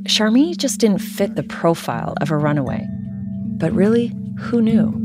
Sharmini 0.05 0.57
just 0.57 0.81
didn't 0.81 0.99
fit 0.99 1.37
the 1.37 1.43
profile 1.43 2.15
of 2.21 2.31
a 2.31 2.37
runaway. 2.37 2.87
But 3.57 3.73
really, 3.73 4.13
who 4.39 4.61
knew? 4.61 4.99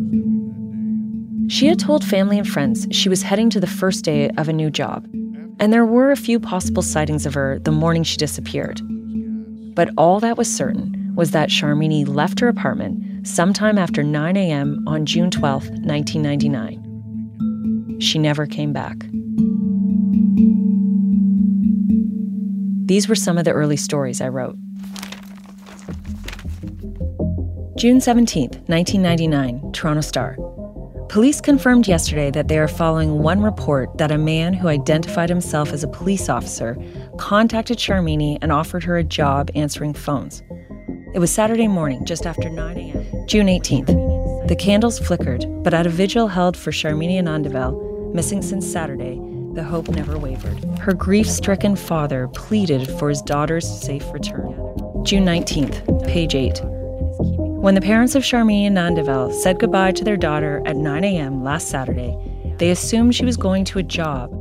She 1.50 1.68
had 1.68 1.80
told 1.80 2.04
family 2.04 2.38
and 2.38 2.48
friends 2.48 2.88
she 2.92 3.08
was 3.08 3.22
heading 3.22 3.50
to 3.52 3.60
the 3.60 3.68
first 3.68 4.04
day 4.04 4.30
of 4.32 4.50
a 4.50 4.54
new 4.54 4.70
job, 4.70 5.08
and 5.60 5.72
there 5.72 5.86
were 5.86 6.12
a 6.12 6.18
few 6.18 6.40
possible 6.40 6.82
sightings 6.82 7.26
of 7.26 7.36
her 7.36 7.60
the 7.60 7.72
morning 7.72 8.04
she 8.04 8.18
disappeared. 8.18 8.82
But 9.78 9.92
all 9.96 10.20
that 10.22 10.40
was 10.40 10.52
certain 10.52 11.14
was 11.14 11.30
that 11.32 11.50
Sharmini 11.50 12.08
left 12.08 12.40
her 12.40 12.48
apartment 12.48 13.28
sometime 13.28 13.78
after 13.78 14.02
9 14.02 14.36
a.m. 14.36 14.84
on 14.88 15.06
June 15.06 15.30
12, 15.30 15.70
1999. 15.70 18.00
She 18.00 18.18
never 18.18 18.48
came 18.48 18.74
back. 18.74 18.98
These 22.88 23.08
were 23.08 23.14
some 23.14 23.38
of 23.38 23.46
the 23.46 23.52
early 23.52 23.78
stories 23.78 24.20
I 24.20 24.30
wrote. 24.30 24.56
June 27.78 28.02
17, 28.02 28.50
1999, 28.66 29.74
Toronto 29.74 30.02
Star. 30.02 30.38
Police 31.18 31.42
confirmed 31.42 31.88
yesterday 31.88 32.30
that 32.30 32.48
they 32.48 32.60
are 32.60 32.68
following 32.68 33.18
one 33.18 33.42
report 33.42 33.98
that 33.98 34.12
a 34.12 34.20
man 34.20 34.54
who 34.54 34.68
identified 34.68 35.30
himself 35.30 35.74
as 35.74 35.84
a 35.84 35.88
police 35.88 36.30
officer 36.30 36.78
contacted 37.18 37.80
Sharmini 37.80 38.38
and 38.44 38.52
offered 38.52 38.84
her 38.84 38.98
a 38.98 39.04
job 39.04 39.50
answering 39.56 39.96
phones. 39.96 40.44
It 41.16 41.18
was 41.18 41.32
Saturday 41.32 41.68
morning, 41.68 42.06
just 42.06 42.28
after 42.28 42.50
9 42.50 42.78
a.m. 42.78 43.28
June 43.28 43.48
18th. 43.48 44.48
The 44.48 44.56
candles 44.56 45.00
flickered, 45.00 45.44
but 45.64 45.74
at 45.74 45.88
a 45.88 45.90
vigil 45.90 46.28
held 46.28 46.56
for 46.56 46.70
Sharmini 46.70 47.20
Anandavel, 47.20 48.14
missing 48.14 48.44
since 48.44 48.72
Saturday, 48.72 49.20
the 49.54 49.64
hope 49.64 49.90
never 49.90 50.20
wavered. 50.20 50.64
Her 50.78 50.94
grief 50.94 51.28
stricken 51.28 51.76
father 51.76 52.28
pleaded 52.28 52.88
for 53.00 53.10
his 53.10 53.24
daughter's 53.24 53.68
safe 53.68 54.06
return. 54.14 54.54
June 55.04 55.26
19th, 55.26 56.08
page 56.08 56.36
8. 56.36 56.62
When 57.68 57.76
the 57.76 57.82
parents 57.82 58.16
of 58.16 58.24
Sharmini 58.24 58.66
Anandavel 58.72 59.34
said 59.34 59.60
goodbye 59.60 59.92
to 59.92 60.06
their 60.06 60.16
daughter 60.16 60.62
at 60.66 60.78
9 60.78 61.04
a.m. 61.04 61.44
last 61.44 61.68
Saturday, 61.68 62.18
they 62.60 62.72
assumed 62.72 63.14
she 63.14 63.26
was 63.26 63.36
going 63.36 63.66
to 63.66 63.80
a 63.80 63.84
job. 63.84 64.32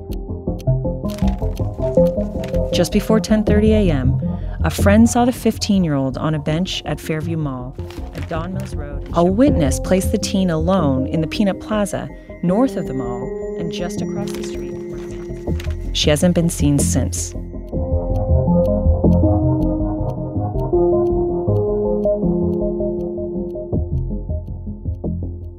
Just 2.72 2.92
before 2.92 3.18
10:30 3.18 3.70
a.m., 3.70 4.20
a 4.62 4.70
friend 4.70 5.10
saw 5.10 5.24
the 5.24 5.32
15-year-old 5.32 6.16
on 6.18 6.36
a 6.36 6.38
bench 6.38 6.84
at 6.84 7.00
Fairview 7.00 7.36
Mall 7.36 7.74
at 8.14 8.28
Don 8.28 8.54
Mills 8.54 8.76
Road. 8.76 9.10
A 9.14 9.24
witness 9.24 9.80
placed 9.80 10.12
the 10.12 10.18
teen 10.18 10.48
alone 10.48 11.08
in 11.08 11.20
the 11.20 11.26
Peanut 11.26 11.58
Plaza 11.58 12.08
north 12.44 12.76
of 12.76 12.86
the 12.86 12.94
mall 12.94 13.56
and 13.58 13.72
just 13.72 14.02
across 14.02 14.30
the 14.30 14.44
street. 14.44 15.96
She 15.96 16.10
hasn't 16.10 16.36
been 16.36 16.48
seen 16.48 16.78
since. 16.78 17.34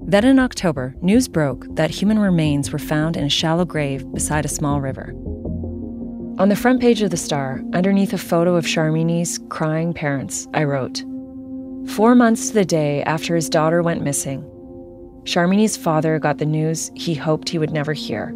Then 0.08 0.24
in 0.24 0.40
October, 0.40 0.96
news 1.02 1.28
broke 1.28 1.68
that 1.76 1.90
human 1.92 2.18
remains 2.18 2.72
were 2.72 2.80
found 2.80 3.18
in 3.18 3.26
a 3.26 3.30
shallow 3.30 3.66
grave 3.66 4.10
beside 4.14 4.46
a 4.46 4.50
small 4.50 4.80
river. 4.80 5.14
On 6.40 6.48
the 6.48 6.56
front 6.56 6.80
page 6.80 7.02
of 7.02 7.12
the 7.12 7.18
Star, 7.18 7.62
underneath 7.74 8.14
a 8.14 8.18
photo 8.18 8.56
of 8.56 8.66
Sharmini's 8.66 9.40
crying 9.50 9.94
parents, 9.94 10.48
I 10.54 10.64
wrote 10.64 11.04
Four 11.90 12.16
months 12.16 12.48
to 12.48 12.54
the 12.54 12.66
day 12.66 13.04
after 13.04 13.36
his 13.36 13.50
daughter 13.50 13.84
went 13.84 14.02
missing, 14.02 14.44
Sharmini's 15.28 15.76
father 15.76 16.20
got 16.20 16.38
the 16.38 16.46
news 16.46 16.90
he 16.96 17.14
hoped 17.14 17.50
he 17.50 17.60
would 17.60 17.72
never 17.72 17.92
hear. 17.92 18.34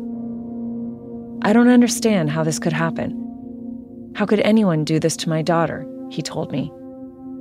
I 1.42 1.54
don't 1.54 1.70
understand 1.70 2.30
how 2.30 2.44
this 2.44 2.60
could 2.60 2.74
happen. 2.74 4.12
How 4.14 4.26
could 4.26 4.42
anyone 4.42 4.84
do 4.84 5.00
this 5.00 5.16
to 5.18 5.30
my 5.30 5.42
daughter? 5.42 5.88
He 6.10 6.22
told 6.22 6.52
me. 6.52 6.70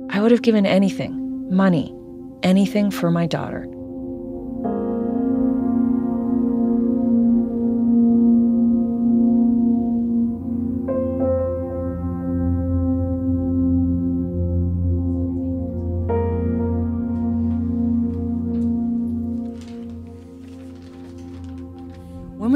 I 0.09 0.21
would 0.21 0.31
have 0.31 0.41
given 0.41 0.65
anything 0.65 1.53
money, 1.53 1.93
anything 2.43 2.91
for 2.91 3.11
my 3.11 3.27
daughter. 3.27 3.67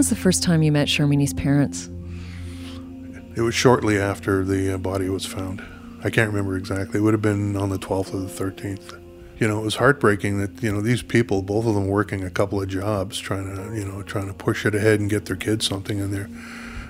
Was 0.05 0.11
the 0.11 0.15
first 0.15 0.43
time 0.43 0.61
you 0.61 0.71
met 0.71 0.87
Sharmini's 0.87 1.33
parents? 1.33 1.89
It 3.35 3.41
was 3.41 3.55
shortly 3.55 3.97
after 3.97 4.45
the 4.45 4.75
uh, 4.75 4.77
body 4.77 5.09
was 5.09 5.25
found. 5.25 5.63
I 6.03 6.11
can't 6.11 6.29
remember 6.29 6.55
exactly. 6.57 6.99
It 6.99 7.01
would 7.01 7.15
have 7.15 7.23
been 7.23 7.55
on 7.55 7.69
the 7.69 7.79
12th 7.79 8.13
or 8.13 8.19
the 8.19 8.27
13th. 8.27 9.01
You 9.39 9.47
know, 9.47 9.59
it 9.59 9.63
was 9.63 9.73
heartbreaking 9.73 10.37
that, 10.37 10.61
you 10.61 10.71
know, 10.71 10.79
these 10.79 11.01
people, 11.01 11.41
both 11.41 11.65
of 11.65 11.73
them 11.73 11.87
working 11.87 12.23
a 12.23 12.29
couple 12.29 12.61
of 12.61 12.67
jobs, 12.67 13.17
trying 13.17 13.55
to, 13.55 13.75
you 13.75 13.83
know, 13.83 14.03
trying 14.03 14.27
to 14.27 14.33
push 14.35 14.63
it 14.67 14.75
ahead 14.75 14.99
and 14.99 15.09
get 15.09 15.25
their 15.25 15.35
kids 15.35 15.65
something 15.65 15.97
in 15.97 16.11
there. 16.11 16.29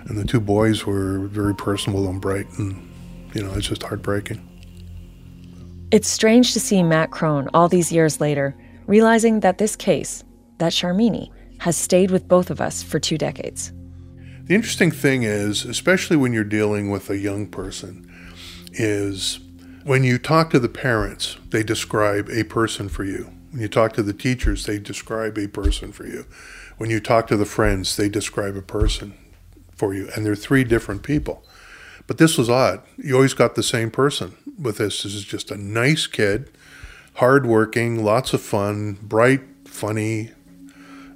And 0.10 0.18
the 0.18 0.26
two 0.26 0.42
boys 0.42 0.86
were 0.86 1.20
very 1.20 1.56
personable 1.56 2.10
and 2.10 2.20
bright, 2.20 2.48
and, 2.58 2.86
you 3.34 3.42
know, 3.42 3.54
it's 3.54 3.70
just 3.70 3.84
heartbreaking. 3.84 4.46
It's 5.92 6.10
strange 6.10 6.52
to 6.52 6.60
see 6.60 6.84
Matt 6.84 7.12
Crone 7.12 7.48
all 7.54 7.70
these 7.70 7.94
years 7.94 8.20
later, 8.20 8.58
realizing 8.88 9.40
that 9.40 9.58
this 9.58 9.78
case, 9.78 10.26
that 10.58 10.74
Sharmini, 10.74 11.30
has 11.60 11.78
stayed 11.78 12.12
with 12.12 12.28
both 12.28 12.50
of 12.50 12.62
us 12.62 12.84
for 12.84 13.00
two 13.00 13.18
decades. 13.18 13.72
The 14.46 14.54
interesting 14.56 14.92
thing 14.92 15.24
is, 15.24 15.66
especially 15.66 16.18
when 16.18 16.32
you're 16.32 16.44
dealing 16.44 16.92
with 16.92 17.10
a 17.10 17.18
young 17.18 17.48
person, 17.48 18.12
is 18.74 19.40
when 19.84 20.04
you 20.04 20.18
talk 20.18 20.50
to 20.52 20.60
the 20.60 20.70
parents, 20.70 21.38
they 21.50 21.64
describe 21.64 22.30
a 22.30 22.44
person 22.44 22.90
for 22.90 23.04
you. 23.04 23.32
When 23.52 23.62
you 23.62 23.68
talk 23.68 23.94
to 23.94 24.04
the 24.04 24.14
teachers, 24.14 24.66
they 24.66 24.80
describe 24.80 25.38
a 25.38 25.48
person 25.48 25.92
for 25.92 26.06
you. 26.06 26.26
When 26.78 26.90
you 26.90 27.00
talk 27.00 27.28
to 27.28 27.38
the 27.38 27.46
friends, 27.46 27.96
they 27.96 28.10
describe 28.10 28.56
a 28.56 28.62
person 28.62 29.16
for 29.74 29.94
you. 29.94 30.10
And 30.16 30.26
they're 30.26 30.36
three 30.36 30.64
different 30.64 31.04
people. 31.04 31.44
But 32.06 32.18
this 32.18 32.38
was 32.38 32.50
odd. 32.50 32.82
You 32.98 33.16
always 33.16 33.34
got 33.34 33.56
the 33.56 33.64
same 33.64 33.90
person 33.90 34.36
with 34.60 34.78
this. 34.78 35.04
This 35.04 35.16
is 35.16 35.24
just 35.24 35.52
a 35.52 35.58
nice 35.58 36.06
kid, 36.06 36.52
hardworking, 37.16 38.04
lots 38.04 38.34
of 38.34 38.42
fun, 38.42 39.00
bright, 39.02 39.42
funny, 39.66 40.32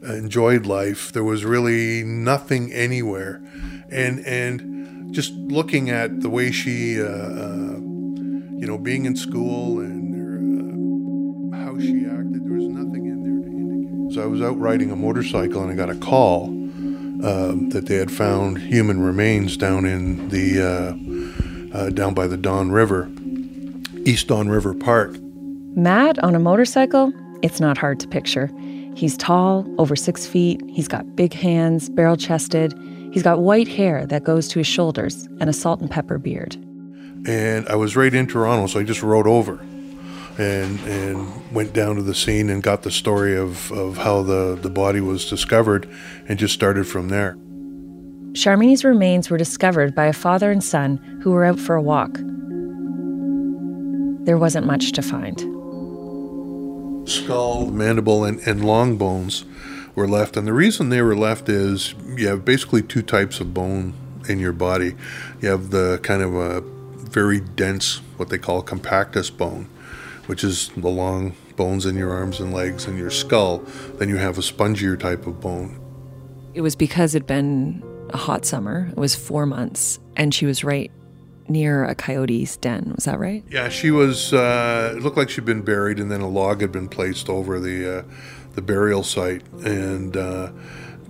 enjoyed 0.03 0.65
life. 0.65 1.11
There 1.11 1.23
was 1.23 1.45
really 1.45 2.03
nothing 2.03 2.71
anywhere, 2.73 3.41
and 3.89 4.25
and 4.25 5.13
just 5.13 5.33
looking 5.33 5.89
at 5.89 6.21
the 6.21 6.29
way 6.29 6.51
she, 6.51 7.01
uh, 7.01 7.05
uh, 7.05 7.75
you 7.79 8.65
know, 8.67 8.77
being 8.77 9.05
in 9.05 9.15
school 9.15 9.79
and 9.79 11.53
uh, 11.53 11.57
how 11.57 11.79
she 11.79 12.05
acted, 12.05 12.45
there 12.45 12.53
was 12.53 12.67
nothing 12.67 13.05
in 13.05 13.23
there 13.23 13.49
to 13.49 13.55
indicate. 13.55 14.13
So 14.13 14.23
I 14.23 14.27
was 14.27 14.41
out 14.41 14.59
riding 14.59 14.91
a 14.91 14.95
motorcycle 14.95 15.63
and 15.63 15.71
I 15.71 15.75
got 15.75 15.89
a 15.89 15.95
call 15.95 16.45
um, 16.45 17.69
that 17.69 17.87
they 17.87 17.95
had 17.95 18.11
found 18.11 18.59
human 18.59 19.01
remains 19.01 19.57
down 19.57 19.85
in 19.85 20.29
the 20.29 20.61
uh, 20.61 21.77
uh, 21.77 21.89
down 21.89 22.13
by 22.13 22.27
the 22.27 22.37
Don 22.37 22.71
River, 22.71 23.09
East 24.05 24.27
Don 24.27 24.49
River 24.49 24.73
Park. 24.73 25.17
Matt 25.75 26.19
on 26.23 26.35
a 26.35 26.39
motorcycle, 26.39 27.11
it's 27.41 27.59
not 27.59 27.77
hard 27.77 27.99
to 27.99 28.07
picture. 28.07 28.49
He's 28.99 29.15
tall, 29.15 29.65
over 29.77 29.95
six 29.95 30.27
feet. 30.27 30.61
He's 30.67 30.89
got 30.89 31.15
big 31.15 31.31
hands, 31.31 31.87
barrel 31.87 32.17
chested. 32.17 32.77
He's 33.13 33.23
got 33.23 33.39
white 33.39 33.69
hair 33.69 34.05
that 34.07 34.25
goes 34.25 34.49
to 34.49 34.59
his 34.59 34.67
shoulders 34.67 35.25
and 35.39 35.49
a 35.49 35.53
salt 35.53 35.79
and 35.79 35.89
pepper 35.89 36.17
beard. 36.17 36.55
And 37.25 37.65
I 37.69 37.75
was 37.75 37.95
right 37.95 38.13
in 38.13 38.27
Toronto, 38.27 38.67
so 38.67 38.77
I 38.77 38.83
just 38.83 39.01
rode 39.01 39.25
over 39.25 39.57
and 40.37 40.77
and 40.81 41.53
went 41.53 41.71
down 41.71 41.95
to 41.95 42.01
the 42.01 42.13
scene 42.13 42.49
and 42.49 42.61
got 42.61 42.83
the 42.83 42.91
story 42.91 43.37
of, 43.37 43.71
of 43.71 43.99
how 43.99 44.21
the, 44.21 44.59
the 44.61 44.69
body 44.69 44.99
was 44.99 45.29
discovered 45.29 45.89
and 46.27 46.37
just 46.37 46.53
started 46.53 46.85
from 46.85 47.07
there. 47.07 47.37
Sharmini's 48.33 48.83
remains 48.83 49.29
were 49.29 49.37
discovered 49.37 49.95
by 49.95 50.07
a 50.07 50.13
father 50.13 50.51
and 50.51 50.61
son 50.61 50.97
who 51.23 51.31
were 51.31 51.45
out 51.45 51.57
for 51.57 51.77
a 51.77 51.81
walk. 51.81 52.19
There 54.25 54.37
wasn't 54.37 54.67
much 54.67 54.91
to 54.91 55.01
find 55.01 55.58
skull, 57.09 57.67
mandible, 57.67 58.23
and, 58.23 58.39
and 58.47 58.63
long 58.65 58.97
bones 58.97 59.45
were 59.95 60.07
left. 60.07 60.37
And 60.37 60.47
the 60.47 60.53
reason 60.53 60.89
they 60.89 61.01
were 61.01 61.15
left 61.15 61.49
is 61.49 61.93
you 62.15 62.27
have 62.27 62.45
basically 62.45 62.81
two 62.81 63.01
types 63.01 63.39
of 63.39 63.53
bone 63.53 63.93
in 64.27 64.39
your 64.39 64.53
body. 64.53 64.95
You 65.41 65.49
have 65.49 65.71
the 65.71 65.99
kind 66.03 66.21
of 66.21 66.35
a 66.35 66.61
very 66.61 67.39
dense, 67.39 67.97
what 68.17 68.29
they 68.29 68.37
call 68.37 68.61
compactus 68.63 69.35
bone, 69.35 69.67
which 70.27 70.43
is 70.43 70.69
the 70.77 70.89
long 70.89 71.35
bones 71.55 71.85
in 71.85 71.95
your 71.95 72.11
arms 72.11 72.39
and 72.39 72.53
legs 72.53 72.85
and 72.85 72.97
your 72.97 73.09
skull. 73.09 73.59
Then 73.97 74.09
you 74.09 74.17
have 74.17 74.37
a 74.37 74.41
spongier 74.41 74.97
type 74.97 75.27
of 75.27 75.41
bone. 75.41 75.79
It 76.53 76.61
was 76.61 76.75
because 76.75 77.15
it'd 77.15 77.27
been 77.27 77.83
a 78.09 78.17
hot 78.17 78.45
summer. 78.45 78.87
It 78.91 78.97
was 78.97 79.15
four 79.15 79.45
months, 79.45 79.99
and 80.15 80.33
she 80.33 80.45
was 80.45 80.63
right 80.63 80.91
near 81.49 81.83
a 81.83 81.95
coyote's 81.95 82.57
den. 82.57 82.93
Was 82.95 83.05
that 83.05 83.19
right? 83.19 83.43
Yeah, 83.49 83.69
she 83.69 83.91
was. 83.91 84.33
Uh, 84.33 84.93
it 84.95 85.01
looked 85.01 85.17
like 85.17 85.29
she'd 85.29 85.45
been 85.45 85.61
buried, 85.61 85.99
and 85.99 86.11
then 86.11 86.21
a 86.21 86.29
log 86.29 86.61
had 86.61 86.71
been 86.71 86.87
placed 86.87 87.29
over 87.29 87.59
the 87.59 87.99
uh, 87.99 88.03
the 88.53 88.61
burial 88.61 89.03
site, 89.03 89.43
and 89.63 90.15
uh, 90.15 90.51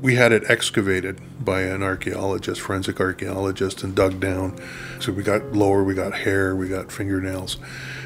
we 0.02 0.15
had 0.15 0.32
it 0.32 0.43
excavated 0.49 1.19
by 1.43 1.62
an 1.62 1.84
archaeologist, 1.84 2.62
forensic 2.62 2.99
archaeologist, 2.99 3.84
and 3.84 3.95
dug 3.95 4.19
down. 4.19 4.60
So 4.99 5.12
we 5.12 5.23
got 5.23 5.54
lower, 5.54 5.84
we 5.84 5.93
got 5.93 6.13
hair, 6.13 6.56
we 6.56 6.69
got 6.69 6.91
fingernails, 6.91 7.58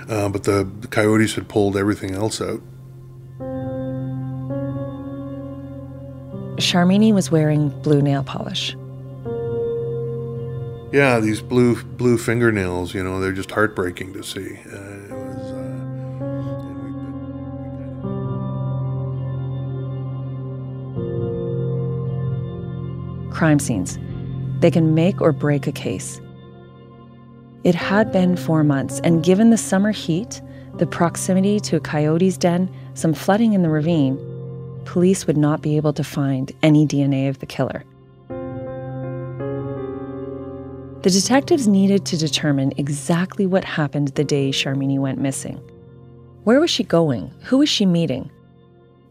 uh, 0.10 0.30
but 0.30 0.44
the, 0.44 0.68
the 0.82 0.88
coyotes 0.88 1.36
had 1.36 1.48
pulled 1.48 1.78
everything 1.78 2.16
else 2.16 2.42
out. 2.42 2.62
Sharmini 6.58 7.14
was 7.14 7.32
wearing 7.32 7.70
blue 7.82 8.02
nail 8.02 8.24
polish. 8.24 8.76
Yeah, 10.94 11.20
these 11.20 11.42
blue 11.42 11.82
blue 11.82 12.20
fingernails, 12.20 12.94
you 12.94 13.04
know, 13.04 13.20
they're 13.20 13.32
just 13.32 13.50
heartbreaking 13.50 14.14
to 14.14 14.22
see. 14.22 14.60
Uh, 14.72 15.08
was, 15.10 15.52
uh... 15.52 15.56
Crime 23.34 23.58
scenes. 23.58 23.98
They 24.60 24.70
can 24.70 24.94
make 24.94 25.20
or 25.20 25.32
break 25.32 25.66
a 25.66 25.72
case. 25.72 26.22
It 27.64 27.74
had 27.74 28.12
been 28.12 28.38
four 28.38 28.64
months, 28.64 29.00
and 29.00 29.24
given 29.24 29.50
the 29.50 29.58
summer 29.58 29.92
heat, 29.92 30.44
the 30.76 30.86
proximity 30.86 31.60
to 31.62 31.78
a 31.78 31.80
coyote's 31.80 32.38
den, 32.38 32.72
some 32.94 33.16
flooding 33.16 33.54
in 33.54 33.64
the 33.64 33.70
ravine, 33.70 34.20
police 34.86 35.26
would 35.26 35.38
not 35.38 35.64
be 35.64 35.76
able 35.76 35.94
to 35.94 36.04
find 36.04 36.52
any 36.62 36.86
DNA 36.86 37.30
of 37.30 37.40
the 37.40 37.48
killer. 37.48 37.84
The 41.04 41.10
detectives 41.10 41.68
needed 41.68 42.06
to 42.06 42.18
determine 42.18 42.72
exactly 42.78 43.46
what 43.46 43.66
happened 43.66 44.08
the 44.16 44.24
day 44.24 44.52
Sharmini 44.52 44.98
went 44.98 45.20
missing. 45.20 45.58
Where 46.46 46.62
was 46.62 46.70
she 46.70 46.86
going? 46.86 47.30
Who 47.42 47.58
was 47.58 47.68
she 47.68 47.86
meeting? 47.86 48.32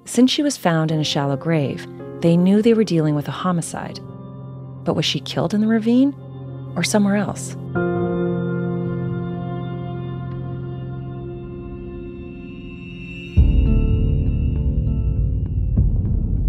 Since 0.07 0.31
she 0.31 0.42
was 0.42 0.57
found 0.57 0.90
in 0.90 1.00
a 1.00 1.05
shallow 1.05 1.37
grave, 1.37 1.87
they 2.22 2.35
knew 2.35 2.62
they 2.62 2.72
were 2.72 2.83
dealing 2.83 3.14
with 3.14 3.28
a 3.28 3.31
homicide. 3.31 4.00
But 4.85 4.96
was 4.96 5.05
she 5.05 5.20
killed 5.20 5.52
in 5.52 5.61
the 5.61 5.66
ravine 5.66 6.14
or 6.76 6.83
somewhere 6.83 7.16
else? 7.16 7.52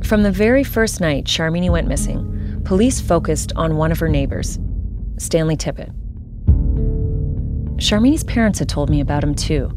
From 0.08 0.23
the 0.23 0.32
very 0.32 0.63
first 0.63 1.01
night 1.01 1.25
Sharmini 1.25 1.69
went 1.69 1.89
missing, 1.89 2.62
police 2.63 3.01
focused 3.01 3.51
on 3.58 3.75
one 3.75 3.91
of 3.91 3.99
her 3.99 4.08
neighbors, 4.08 4.58
Stanley 5.23 5.55
Tippett. 5.55 5.91
Sharmini's 7.77 8.23
parents 8.23 8.59
had 8.59 8.69
told 8.69 8.89
me 8.89 8.99
about 8.99 9.23
him 9.23 9.33
too. 9.33 9.71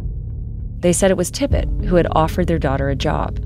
They 0.81 0.93
said 0.93 1.11
it 1.11 1.17
was 1.17 1.31
Tippett 1.31 1.85
who 1.87 1.97
had 1.97 2.09
offered 2.13 2.47
their 2.47 2.59
daughter 2.59 2.89
a 2.89 2.97
job. 2.97 3.39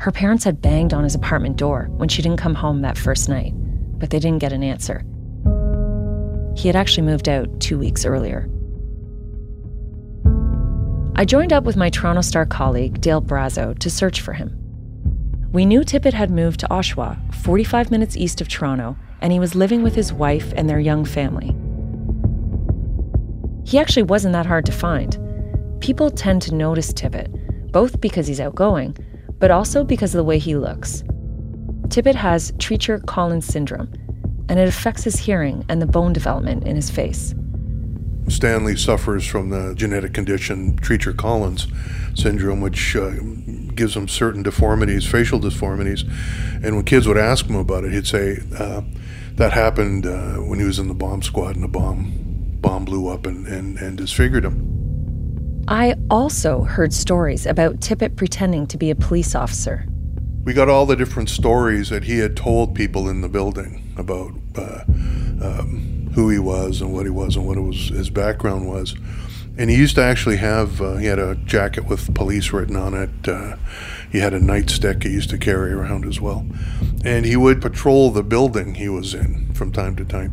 Her 0.00 0.12
parents 0.12 0.44
had 0.44 0.62
banged 0.62 0.94
on 0.94 1.04
his 1.04 1.14
apartment 1.14 1.56
door 1.56 1.88
when 1.96 2.08
she 2.08 2.22
didn't 2.22 2.38
come 2.38 2.54
home 2.54 2.82
that 2.82 2.96
first 2.96 3.28
night, 3.28 3.52
but 3.98 4.10
they 4.10 4.18
didn't 4.18 4.40
get 4.40 4.52
an 4.52 4.62
answer. 4.62 5.02
He 6.56 6.68
had 6.68 6.76
actually 6.76 7.06
moved 7.06 7.28
out 7.28 7.60
two 7.60 7.78
weeks 7.78 8.04
earlier. 8.04 8.48
I 11.16 11.24
joined 11.26 11.52
up 11.52 11.64
with 11.64 11.76
my 11.76 11.90
Toronto 11.90 12.22
Star 12.22 12.46
colleague, 12.46 13.00
Dale 13.00 13.20
Brazao, 13.20 13.78
to 13.78 13.90
search 13.90 14.20
for 14.20 14.32
him. 14.32 14.56
We 15.52 15.66
knew 15.66 15.80
Tippett 15.80 16.14
had 16.14 16.30
moved 16.30 16.60
to 16.60 16.68
Oshawa, 16.68 17.34
45 17.34 17.90
minutes 17.90 18.16
east 18.16 18.40
of 18.40 18.48
Toronto, 18.48 18.96
and 19.20 19.32
he 19.32 19.40
was 19.40 19.54
living 19.54 19.82
with 19.82 19.94
his 19.94 20.12
wife 20.12 20.52
and 20.56 20.68
their 20.68 20.80
young 20.80 21.04
family. 21.04 21.54
He 23.64 23.78
actually 23.78 24.02
wasn't 24.04 24.32
that 24.32 24.46
hard 24.46 24.66
to 24.66 24.72
find. 24.72 25.18
People 25.80 26.10
tend 26.10 26.42
to 26.42 26.54
notice 26.54 26.92
Tippett, 26.92 27.72
both 27.72 28.00
because 28.00 28.26
he's 28.26 28.40
outgoing, 28.40 28.96
but 29.38 29.50
also 29.50 29.84
because 29.84 30.14
of 30.14 30.18
the 30.18 30.24
way 30.24 30.38
he 30.38 30.56
looks. 30.56 31.02
Tippett 31.88 32.14
has 32.14 32.52
Treacher 32.52 33.04
Collins 33.06 33.46
syndrome, 33.46 33.92
and 34.48 34.58
it 34.58 34.68
affects 34.68 35.04
his 35.04 35.16
hearing 35.16 35.64
and 35.68 35.80
the 35.80 35.86
bone 35.86 36.12
development 36.12 36.66
in 36.66 36.76
his 36.76 36.90
face. 36.90 37.34
Stanley 38.28 38.76
suffers 38.76 39.26
from 39.26 39.50
the 39.50 39.74
genetic 39.74 40.14
condition 40.14 40.76
Treacher 40.76 41.16
Collins 41.16 41.66
syndrome, 42.14 42.60
which 42.60 42.94
uh, 42.96 43.10
gives 43.74 43.96
him 43.96 44.08
certain 44.08 44.42
deformities, 44.42 45.06
facial 45.06 45.38
deformities. 45.38 46.04
And 46.62 46.76
when 46.76 46.84
kids 46.84 47.08
would 47.08 47.18
ask 47.18 47.46
him 47.46 47.56
about 47.56 47.84
it, 47.84 47.92
he'd 47.92 48.06
say 48.06 48.38
uh, 48.56 48.82
that 49.36 49.52
happened 49.52 50.06
uh, 50.06 50.36
when 50.36 50.58
he 50.58 50.64
was 50.64 50.78
in 50.78 50.88
the 50.88 50.94
bomb 50.94 51.22
squad 51.22 51.54
and 51.54 51.64
the 51.64 51.68
bomb 51.68 52.20
bomb 52.60 52.84
blew 52.84 53.08
up 53.08 53.26
and, 53.26 53.46
and, 53.46 53.78
and 53.78 53.96
disfigured 53.96 54.44
him. 54.44 55.64
I 55.68 55.94
also 56.10 56.62
heard 56.62 56.92
stories 56.92 57.46
about 57.46 57.80
Tippett 57.80 58.16
pretending 58.16 58.66
to 58.68 58.76
be 58.76 58.90
a 58.90 58.94
police 58.94 59.34
officer. 59.34 59.86
We 60.44 60.52
got 60.52 60.68
all 60.68 60.86
the 60.86 60.96
different 60.96 61.28
stories 61.28 61.90
that 61.90 62.04
he 62.04 62.18
had 62.18 62.36
told 62.36 62.74
people 62.74 63.08
in 63.08 63.20
the 63.20 63.28
building 63.28 63.94
about 63.96 64.32
uh, 64.56 64.82
um, 64.88 66.10
who 66.14 66.28
he 66.28 66.38
was 66.38 66.80
and 66.80 66.92
what 66.92 67.06
he 67.06 67.10
was 67.10 67.36
and 67.36 67.46
what 67.46 67.58
was, 67.58 67.88
his 67.88 68.10
background 68.10 68.68
was. 68.68 68.94
And 69.58 69.68
he 69.68 69.76
used 69.76 69.94
to 69.96 70.02
actually 70.02 70.36
have, 70.36 70.80
uh, 70.80 70.96
he 70.96 71.06
had 71.06 71.18
a 71.18 71.34
jacket 71.34 71.86
with 71.86 72.14
police 72.14 72.52
written 72.52 72.76
on 72.76 72.94
it. 72.94 73.28
He 74.10 74.18
had 74.18 74.34
a 74.34 74.40
nightstick 74.40 75.04
he 75.04 75.10
used 75.10 75.30
to 75.30 75.38
carry 75.38 75.72
around 75.72 76.04
as 76.04 76.20
well. 76.20 76.44
And 77.04 77.24
he 77.24 77.36
would 77.36 77.62
patrol 77.62 78.10
the 78.10 78.24
building 78.24 78.74
he 78.74 78.88
was 78.88 79.14
in 79.14 79.54
from 79.54 79.70
time 79.72 79.94
to 79.96 80.04
time. 80.04 80.32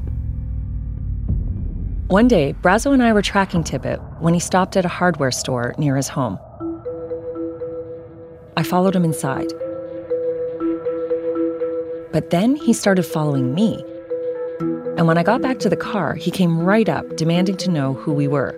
One 2.07 2.27
day, 2.27 2.55
Brazao 2.61 2.93
and 2.93 3.03
I 3.03 3.13
were 3.13 3.21
tracking 3.21 3.63
Tippett 3.63 3.99
when 4.21 4.33
he 4.33 4.39
stopped 4.39 4.77
at 4.77 4.85
a 4.85 4.87
hardware 4.87 5.31
store 5.31 5.75
near 5.77 5.95
his 5.95 6.07
home. 6.07 6.39
I 8.55 8.63
followed 8.63 8.95
him 8.95 9.03
inside. 9.03 9.51
But 12.11 12.29
then 12.31 12.55
he 12.55 12.73
started 12.73 13.03
following 13.03 13.53
me. 13.53 13.83
And 14.97 15.05
when 15.05 15.17
I 15.17 15.23
got 15.23 15.41
back 15.41 15.59
to 15.59 15.69
the 15.69 15.77
car, 15.77 16.15
he 16.15 16.31
came 16.31 16.61
right 16.61 16.89
up, 16.89 17.17
demanding 17.17 17.57
to 17.57 17.69
know 17.69 17.93
who 17.93 18.13
we 18.13 18.27
were. 18.27 18.57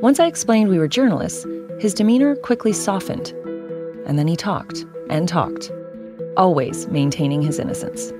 Once 0.00 0.18
I 0.18 0.26
explained 0.26 0.70
we 0.70 0.78
were 0.78 0.88
journalists, 0.88 1.46
his 1.78 1.94
demeanor 1.94 2.34
quickly 2.34 2.72
softened. 2.72 3.32
And 4.06 4.18
then 4.18 4.28
he 4.28 4.36
talked 4.36 4.86
and 5.10 5.28
talked, 5.28 5.70
always 6.36 6.86
maintaining 6.88 7.42
his 7.42 7.58
innocence. 7.58 8.12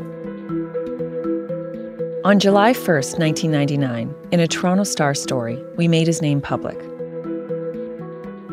On 2.25 2.40
July 2.40 2.72
1st, 2.72 3.18
1999, 3.20 4.14
in 4.33 4.40
a 4.40 4.49
Toronto 4.49 4.83
Star 4.83 5.14
story, 5.14 5.62
we 5.77 5.87
made 5.87 6.09
his 6.09 6.20
name 6.20 6.40
public. 6.40 6.77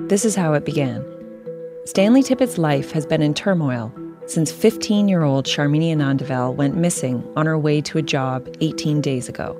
This 0.09 0.25
is 0.25 0.35
how 0.35 0.53
it 0.53 0.63
began. 0.63 1.03
Stanley 1.85 2.21
Tippett's 2.21 2.59
life 2.59 2.91
has 2.91 3.05
been 3.05 3.21
in 3.21 3.33
turmoil 3.33 3.91
since 4.25 4.51
15 4.51 5.09
year 5.09 5.23
old 5.23 5.45
Sharmini 5.45 5.93
Anandavel 5.93 6.55
went 6.55 6.77
missing 6.77 7.23
on 7.35 7.45
her 7.45 7.57
way 7.57 7.81
to 7.81 7.97
a 7.97 8.01
job 8.01 8.47
18 8.61 9.01
days 9.01 9.27
ago. 9.27 9.59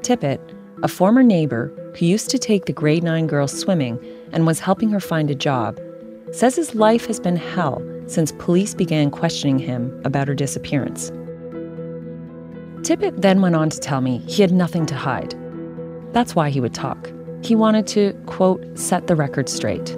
Tippett, 0.00 0.40
a 0.82 0.88
former 0.88 1.22
neighbor 1.22 1.72
who 1.98 2.06
used 2.06 2.30
to 2.30 2.38
take 2.38 2.64
the 2.66 2.72
grade 2.72 3.02
9 3.02 3.26
girl 3.26 3.48
swimming 3.48 3.98
and 4.32 4.46
was 4.46 4.60
helping 4.60 4.90
her 4.90 5.00
find 5.00 5.30
a 5.30 5.34
job, 5.34 5.78
says 6.34 6.56
his 6.56 6.74
life 6.74 7.06
has 7.06 7.20
been 7.20 7.36
hell 7.36 7.80
since 8.08 8.32
police 8.32 8.74
began 8.74 9.08
questioning 9.08 9.58
him 9.58 10.00
about 10.04 10.26
her 10.26 10.34
disappearance. 10.34 11.10
Tippett 12.82 13.22
then 13.22 13.40
went 13.40 13.54
on 13.54 13.70
to 13.70 13.78
tell 13.78 14.00
me 14.00 14.18
he 14.26 14.42
had 14.42 14.52
nothing 14.52 14.84
to 14.86 14.96
hide. 14.96 15.34
That's 16.12 16.34
why 16.34 16.50
he 16.50 16.60
would 16.60 16.74
talk. 16.74 17.10
He 17.42 17.54
wanted 17.54 17.86
to, 17.88 18.12
quote, 18.26 18.62
set 18.76 19.06
the 19.06 19.14
record 19.14 19.48
straight. 19.48 19.88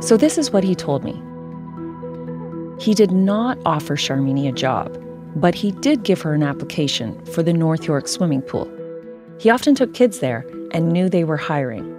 So, 0.00 0.16
this 0.16 0.38
is 0.38 0.52
what 0.52 0.64
he 0.64 0.74
told 0.74 1.02
me. 1.02 1.20
He 2.78 2.94
did 2.94 3.10
not 3.10 3.58
offer 3.64 3.96
Sharmini 3.96 4.48
a 4.48 4.52
job, 4.52 4.96
but 5.34 5.54
he 5.54 5.72
did 5.72 6.04
give 6.04 6.20
her 6.22 6.34
an 6.34 6.42
application 6.42 7.22
for 7.26 7.42
the 7.42 7.52
North 7.52 7.84
York 7.86 8.06
swimming 8.06 8.42
pool. 8.42 8.70
He 9.38 9.50
often 9.50 9.74
took 9.74 9.92
kids 9.92 10.20
there 10.20 10.46
and 10.72 10.92
knew 10.92 11.08
they 11.08 11.24
were 11.24 11.36
hiring. 11.36 11.93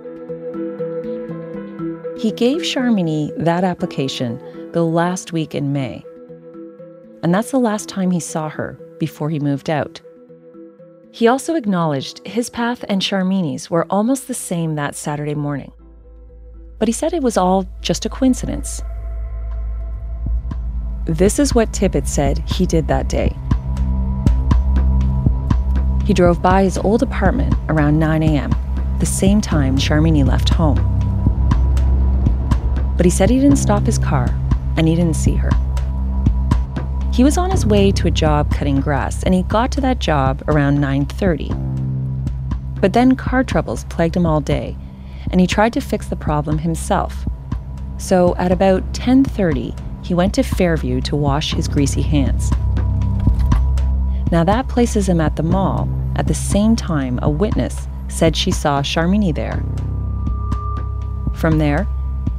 He 2.17 2.31
gave 2.31 2.61
Sharmini 2.61 3.31
that 3.37 3.63
application 3.63 4.41
the 4.71 4.83
last 4.83 5.33
week 5.33 5.53
in 5.53 5.73
May. 5.73 6.03
And 7.23 7.33
that's 7.33 7.51
the 7.51 7.59
last 7.59 7.89
time 7.89 8.11
he 8.11 8.19
saw 8.19 8.49
her 8.49 8.79
before 8.99 9.29
he 9.29 9.39
moved 9.39 9.69
out. 9.69 10.01
He 11.11 11.27
also 11.27 11.55
acknowledged 11.55 12.25
his 12.27 12.49
path 12.49 12.83
and 12.89 13.01
Sharmini's 13.01 13.69
were 13.69 13.85
almost 13.89 14.27
the 14.27 14.33
same 14.33 14.75
that 14.75 14.95
Saturday 14.95 15.35
morning 15.35 15.71
but 16.77 16.87
he 16.87 16.91
said 16.91 17.13
it 17.13 17.23
was 17.23 17.37
all 17.37 17.65
just 17.81 18.05
a 18.05 18.09
coincidence. 18.09 18.81
This 21.05 21.39
is 21.39 21.53
what 21.53 21.71
Tippett 21.71 22.07
said 22.07 22.39
he 22.39 22.65
did 22.65 22.87
that 22.87 23.07
day. 23.07 23.35
He 26.05 26.13
drove 26.13 26.41
by 26.41 26.63
his 26.63 26.77
old 26.77 27.01
apartment 27.01 27.55
around 27.69 27.99
9 27.99 28.23
a.m., 28.23 28.51
the 28.99 29.05
same 29.05 29.41
time 29.41 29.77
Sharmini 29.77 30.25
left 30.25 30.49
home. 30.49 30.94
But 32.97 33.05
he 33.05 33.09
said 33.09 33.29
he 33.29 33.39
didn't 33.39 33.57
stop 33.57 33.85
his 33.85 33.97
car 33.97 34.27
and 34.77 34.87
he 34.87 34.95
didn't 34.95 35.15
see 35.15 35.35
her. 35.35 35.49
He 37.13 37.23
was 37.23 37.37
on 37.37 37.49
his 37.49 37.65
way 37.65 37.91
to 37.91 38.07
a 38.07 38.11
job 38.11 38.51
cutting 38.51 38.81
grass 38.81 39.23
and 39.23 39.33
he 39.33 39.43
got 39.43 39.71
to 39.71 39.81
that 39.81 39.99
job 39.99 40.43
around 40.47 40.79
9:30. 40.79 41.53
But 42.81 42.93
then 42.93 43.15
car 43.15 43.43
troubles 43.43 43.85
plagued 43.85 44.17
him 44.17 44.25
all 44.25 44.41
day 44.41 44.75
and 45.31 45.39
he 45.39 45.47
tried 45.47 45.73
to 45.73 45.81
fix 45.81 46.07
the 46.07 46.15
problem 46.15 46.57
himself. 46.59 47.25
So 47.97 48.35
at 48.35 48.51
about 48.51 48.83
10:30, 48.93 49.73
he 50.03 50.13
went 50.13 50.33
to 50.35 50.43
Fairview 50.43 51.01
to 51.01 51.15
wash 51.15 51.53
his 51.53 51.67
greasy 51.67 52.01
hands. 52.01 52.51
Now 54.31 54.43
that 54.43 54.67
places 54.67 55.07
him 55.07 55.21
at 55.21 55.35
the 55.35 55.43
mall 55.43 55.87
at 56.15 56.27
the 56.27 56.33
same 56.33 56.75
time 56.75 57.19
a 57.21 57.29
witness 57.29 57.87
said 58.07 58.35
she 58.35 58.51
saw 58.51 58.81
Sharmini 58.81 59.33
there. 59.33 59.63
From 61.33 61.57
there, 61.57 61.87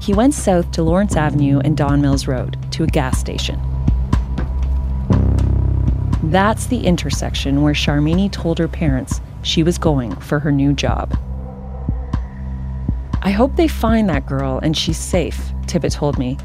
he 0.00 0.14
went 0.14 0.34
south 0.34 0.70
to 0.72 0.82
Lawrence 0.82 1.16
Avenue 1.16 1.60
and 1.64 1.76
Don 1.76 2.00
Mills 2.00 2.26
Road 2.26 2.56
to 2.72 2.84
a 2.84 2.86
gas 2.86 3.18
station. 3.18 3.60
That's 6.24 6.66
the 6.66 6.84
intersection 6.84 7.62
where 7.62 7.74
Sharmini 7.74 8.30
told 8.30 8.58
her 8.58 8.68
parents 8.68 9.20
she 9.42 9.62
was 9.62 9.78
going 9.78 10.14
for 10.16 10.40
her 10.40 10.50
new 10.50 10.72
job. 10.72 11.16
I 13.22 13.30
hope 13.30 13.56
they 13.56 13.68
find 13.68 14.08
that 14.08 14.26
girl 14.26 14.58
and 14.62 14.76
she's 14.76 14.98
safe, 14.98 15.52
Tippett 15.66 15.92
told 15.92 16.18
me. 16.18 16.36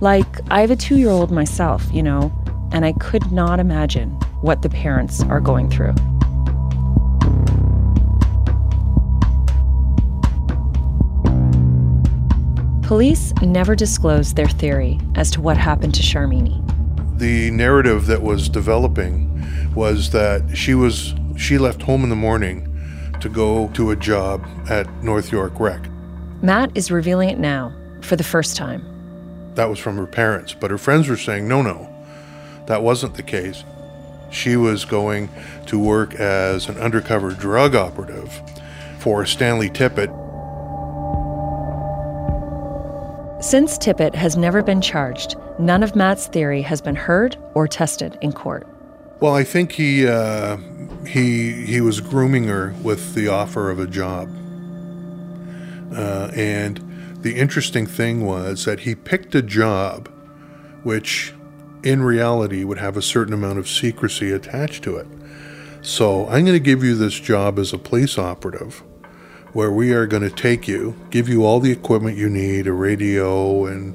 Like, 0.00 0.40
I 0.50 0.60
have 0.60 0.70
a 0.70 0.76
two 0.76 0.96
year 0.96 1.10
old 1.10 1.30
myself, 1.30 1.84
you 1.92 2.02
know, 2.02 2.32
and 2.72 2.84
I 2.84 2.92
could 2.94 3.30
not 3.32 3.60
imagine 3.60 4.10
what 4.40 4.62
the 4.62 4.68
parents 4.68 5.22
are 5.24 5.40
going 5.40 5.70
through. 5.70 5.94
Police 12.86 13.32
never 13.40 13.74
disclosed 13.74 14.36
their 14.36 14.46
theory 14.46 15.00
as 15.14 15.30
to 15.30 15.40
what 15.40 15.56
happened 15.56 15.94
to 15.94 16.02
Sharmini. 16.02 16.60
The 17.18 17.50
narrative 17.50 18.04
that 18.06 18.20
was 18.20 18.50
developing 18.50 19.42
was 19.74 20.10
that 20.10 20.54
she 20.54 20.74
was 20.74 21.14
she 21.36 21.56
left 21.56 21.80
home 21.80 22.04
in 22.04 22.10
the 22.10 22.16
morning 22.16 22.70
to 23.20 23.30
go 23.30 23.68
to 23.68 23.90
a 23.90 23.96
job 23.96 24.44
at 24.68 24.86
North 25.02 25.32
York 25.32 25.58
Rec. 25.58 25.88
Matt 26.42 26.76
is 26.76 26.90
revealing 26.90 27.30
it 27.30 27.38
now 27.38 27.72
for 28.02 28.16
the 28.16 28.24
first 28.24 28.54
time. 28.54 28.84
That 29.54 29.70
was 29.70 29.78
from 29.78 29.96
her 29.96 30.06
parents, 30.06 30.52
but 30.52 30.70
her 30.70 30.76
friends 30.76 31.08
were 31.08 31.16
saying, 31.16 31.48
no, 31.48 31.62
no, 31.62 31.88
that 32.66 32.82
wasn't 32.82 33.14
the 33.14 33.22
case. 33.22 33.64
She 34.30 34.56
was 34.56 34.84
going 34.84 35.30
to 35.66 35.78
work 35.78 36.14
as 36.16 36.68
an 36.68 36.76
undercover 36.76 37.30
drug 37.30 37.74
operative 37.74 38.42
for 38.98 39.24
Stanley 39.24 39.70
Tippett. 39.70 40.23
Since 43.44 43.76
Tippett 43.76 44.14
has 44.14 44.38
never 44.38 44.62
been 44.62 44.80
charged, 44.80 45.36
none 45.58 45.82
of 45.82 45.94
Matt's 45.94 46.28
theory 46.28 46.62
has 46.62 46.80
been 46.80 46.96
heard 46.96 47.36
or 47.52 47.68
tested 47.68 48.16
in 48.22 48.32
court. 48.32 48.66
Well, 49.20 49.34
I 49.34 49.44
think 49.44 49.72
he 49.72 50.08
uh, 50.08 50.56
he 51.06 51.52
he 51.66 51.82
was 51.82 52.00
grooming 52.00 52.44
her 52.44 52.74
with 52.82 53.12
the 53.12 53.28
offer 53.28 53.70
of 53.70 53.78
a 53.78 53.86
job, 53.86 54.30
uh, 55.94 56.30
and 56.34 56.78
the 57.20 57.36
interesting 57.36 57.84
thing 57.84 58.24
was 58.24 58.64
that 58.64 58.80
he 58.80 58.94
picked 58.94 59.34
a 59.34 59.42
job, 59.42 60.08
which 60.82 61.34
in 61.82 62.02
reality 62.02 62.64
would 62.64 62.78
have 62.78 62.96
a 62.96 63.02
certain 63.02 63.34
amount 63.34 63.58
of 63.58 63.68
secrecy 63.68 64.32
attached 64.32 64.82
to 64.84 64.96
it. 64.96 65.06
So 65.82 66.26
I'm 66.28 66.46
going 66.46 66.56
to 66.56 66.60
give 66.60 66.82
you 66.82 66.94
this 66.94 67.20
job 67.20 67.58
as 67.58 67.74
a 67.74 67.78
police 67.78 68.16
operative, 68.16 68.82
where 69.54 69.72
we 69.72 69.92
are 69.92 70.06
going 70.06 70.22
to 70.22 70.30
take 70.30 70.68
you, 70.68 70.94
give 71.10 71.28
you 71.28 71.44
all 71.44 71.60
the 71.60 71.72
equipment 71.72 72.18
you 72.18 72.28
need, 72.28 72.66
a 72.66 72.72
radio 72.72 73.66
and 73.66 73.94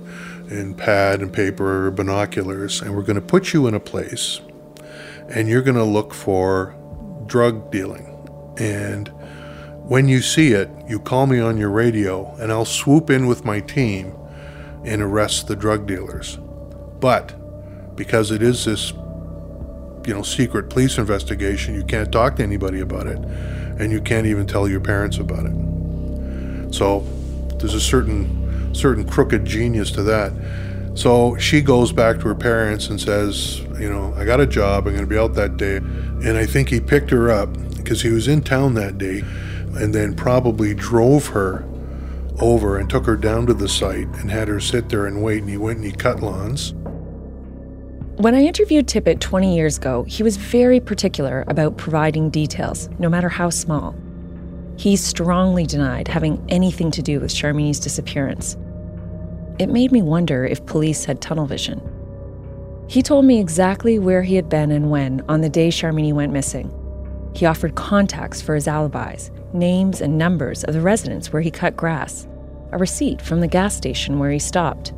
and 0.50 0.76
pad 0.76 1.22
and 1.22 1.32
paper, 1.32 1.92
binoculars, 1.92 2.82
and 2.82 2.96
we're 2.96 3.04
going 3.04 3.16
to 3.16 3.22
put 3.22 3.54
you 3.54 3.68
in 3.68 3.76
a 3.76 3.80
place 3.80 4.42
and 5.30 5.48
you're 5.48 5.62
going 5.62 5.78
to 5.78 5.84
look 5.84 6.14
for 6.14 6.76
drug 7.28 7.72
dealing. 7.72 8.06
And 8.58 9.10
when 9.84 10.08
you 10.08 10.22
see 10.22 10.54
it, 10.54 10.70
you 10.88 11.00
call 11.00 11.28
me 11.28 11.40
on 11.40 11.58
your 11.58 11.70
radio, 11.70 12.36
and 12.36 12.52
I'll 12.52 12.66
swoop 12.66 13.10
in 13.10 13.28
with 13.28 13.46
my 13.46 13.60
team 13.60 14.16
and 14.84 15.02
arrest 15.02 15.48
the 15.48 15.56
drug 15.56 15.88
dealers. 15.88 16.38
But 17.00 17.96
because 17.96 18.32
it 18.32 18.42
is 18.42 18.66
this, 18.66 18.92
you 20.06 20.14
know, 20.14 20.24
secret 20.24 20.70
police 20.70 20.98
investigation, 20.98 21.76
you 21.76 21.84
can't 21.84 22.12
talk 22.12 22.38
to 22.38 22.44
anybody 22.44 22.80
about 22.80 23.08
it, 23.08 23.20
and 23.80 23.92
you 23.92 24.02
can't 24.02 24.28
even 24.28 24.46
tell 24.46 24.68
your 24.68 24.82
parents 24.82 25.18
about 25.18 25.46
it. 25.46 26.74
So 26.74 27.00
there's 27.58 27.74
a 27.74 27.82
certain 27.82 28.40
certain 28.76 29.08
crooked 29.08 29.46
genius 29.46 29.92
to 29.92 30.04
that. 30.04 30.32
So 30.96 31.38
she 31.38 31.62
goes 31.62 31.92
back 31.92 32.18
to 32.20 32.28
her 32.28 32.36
parents 32.36 32.90
and 32.90 33.00
says, 33.00 33.60
you 33.80 33.90
know, 33.90 34.14
I 34.16 34.26
got 34.26 34.40
a 34.40 34.46
job. 34.46 34.86
I'm 34.86 34.94
going 34.94 35.06
to 35.06 35.10
be 35.10 35.18
out 35.18 35.34
that 35.36 35.58
day. 35.58 35.78
And 35.78 36.38
I 36.38 36.46
think 36.46 36.70
he 36.70 36.80
picked 36.80 37.10
her 37.12 37.32
up 37.32 37.50
because 37.78 38.02
he 38.02 38.10
was 38.10 38.28
in 38.28 38.42
town 38.42 38.74
that 38.76 38.98
day 38.98 39.24
and 39.76 39.94
then 39.94 40.16
probably 40.16 40.74
drove 40.74 41.28
her 41.28 41.66
over 42.42 42.78
and 42.78 42.90
took 42.90 43.06
her 43.06 43.16
down 43.16 43.46
to 43.48 43.54
the 43.54 43.68
site 43.68 44.08
and 44.08 44.30
had 44.30 44.48
her 44.48 44.60
sit 44.60 44.90
there 44.90 45.06
and 45.06 45.24
wait. 45.24 45.42
And 45.42 45.50
he 45.50 45.58
went 45.58 45.78
and 45.78 45.86
he 45.86 45.92
cut 45.92 46.20
lawns. 46.20 46.74
When 48.20 48.36
I 48.36 48.42
interviewed 48.42 48.86
Tippett 48.86 49.22
20 49.22 49.56
years 49.56 49.78
ago, 49.78 50.04
he 50.04 50.24
was 50.24 50.36
very 50.36 50.82
particular 50.82 51.46
about 51.48 51.78
providing 51.78 52.30
details, 52.30 52.90
no 53.00 53.08
matter 53.08 53.30
how 53.30 53.50
small. 53.50 53.96
He 54.78 54.98
strongly 54.98 55.66
denied 55.66 56.10
having 56.10 56.44
anything 56.50 56.92
to 56.92 57.02
do 57.02 57.22
with 57.22 57.32
Sharmini's 57.32 57.80
disappearance. 57.80 58.58
It 59.58 59.70
made 59.70 59.94
me 59.94 60.02
wonder 60.02 60.46
if 60.46 60.66
police 60.66 61.06
had 61.06 61.22
tunnel 61.22 61.46
vision. 61.46 61.80
He 62.90 63.02
told 63.02 63.24
me 63.24 63.40
exactly 63.40 64.00
where 64.00 64.24
he 64.24 64.36
had 64.36 64.50
been 64.50 64.72
and 64.72 64.92
when 64.92 65.24
on 65.30 65.40
the 65.40 65.48
day 65.48 65.70
Sharmini 65.70 66.12
went 66.12 66.34
missing. 66.34 66.70
He 67.34 67.46
offered 67.46 67.76
contacts 67.76 68.42
for 68.42 68.54
his 68.54 68.68
alibis, 68.68 69.32
names 69.54 70.02
and 70.02 70.18
numbers 70.18 70.66
of 70.66 70.74
the 70.74 70.82
residents 70.82 71.32
where 71.32 71.42
he 71.42 71.52
cut 71.52 71.78
grass, 71.78 72.28
a 72.74 72.78
receipt 72.78 73.22
from 73.22 73.40
the 73.40 73.48
gas 73.48 73.78
station 73.78 74.20
where 74.20 74.32
he 74.32 74.40
stopped. 74.40 74.92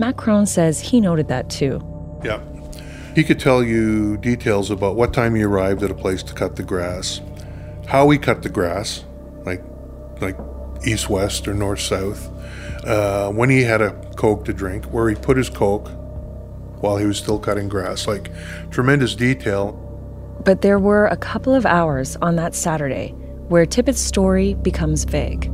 Matt 0.00 0.16
Crone 0.16 0.46
says 0.46 0.80
he 0.80 1.00
noted 1.00 1.28
that 1.28 1.48
too. 1.48 1.80
Yeah. 2.22 2.40
He 3.14 3.24
could 3.24 3.40
tell 3.40 3.62
you 3.62 4.16
details 4.18 4.70
about 4.70 4.96
what 4.96 5.12
time 5.12 5.34
he 5.34 5.42
arrived 5.42 5.82
at 5.82 5.90
a 5.90 5.94
place 5.94 6.22
to 6.24 6.34
cut 6.34 6.56
the 6.56 6.62
grass, 6.62 7.20
how 7.86 8.08
he 8.10 8.18
cut 8.18 8.42
the 8.42 8.48
grass, 8.48 9.04
like 9.44 9.62
like 10.20 10.36
east 10.86 11.10
west 11.10 11.48
or 11.48 11.54
north 11.54 11.80
south, 11.80 12.28
uh, 12.84 13.30
when 13.30 13.50
he 13.50 13.62
had 13.62 13.80
a 13.80 13.92
coke 14.16 14.44
to 14.44 14.52
drink, 14.52 14.84
where 14.86 15.08
he 15.08 15.14
put 15.14 15.36
his 15.36 15.50
coke, 15.50 15.88
while 16.80 16.96
he 16.96 17.06
was 17.06 17.18
still 17.18 17.38
cutting 17.38 17.68
grass. 17.68 18.06
Like 18.06 18.30
tremendous 18.70 19.14
detail. 19.14 19.72
But 20.44 20.62
there 20.62 20.78
were 20.78 21.06
a 21.06 21.16
couple 21.16 21.54
of 21.54 21.66
hours 21.66 22.16
on 22.22 22.36
that 22.36 22.54
Saturday 22.54 23.08
where 23.48 23.66
Tippett's 23.66 24.00
story 24.00 24.54
becomes 24.54 25.04
vague. 25.04 25.50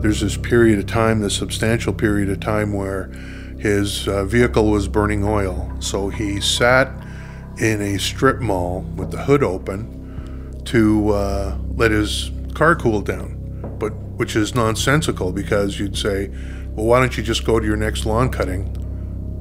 There's 0.00 0.20
this 0.20 0.36
period 0.36 0.78
of 0.78 0.86
time, 0.86 1.20
this 1.20 1.36
substantial 1.36 1.92
period 1.92 2.30
of 2.30 2.40
time 2.40 2.72
where 2.72 3.10
his 3.64 4.06
uh, 4.08 4.26
vehicle 4.26 4.70
was 4.70 4.88
burning 4.88 5.24
oil. 5.24 5.72
So 5.80 6.10
he 6.10 6.38
sat 6.38 6.92
in 7.56 7.80
a 7.80 7.98
strip 7.98 8.38
mall 8.38 8.82
with 8.94 9.10
the 9.10 9.24
hood 9.24 9.42
open 9.42 10.60
to 10.66 11.08
uh, 11.08 11.56
let 11.74 11.90
his 11.90 12.30
car 12.52 12.76
cool 12.76 13.00
down, 13.00 13.38
but 13.78 13.94
which 14.18 14.36
is 14.36 14.54
nonsensical 14.54 15.32
because 15.32 15.80
you'd 15.80 15.96
say, 15.96 16.28
well, 16.74 16.84
why 16.84 17.00
don't 17.00 17.16
you 17.16 17.22
just 17.22 17.46
go 17.46 17.58
to 17.58 17.64
your 17.64 17.78
next 17.78 18.04
lawn 18.04 18.28
cutting 18.28 18.66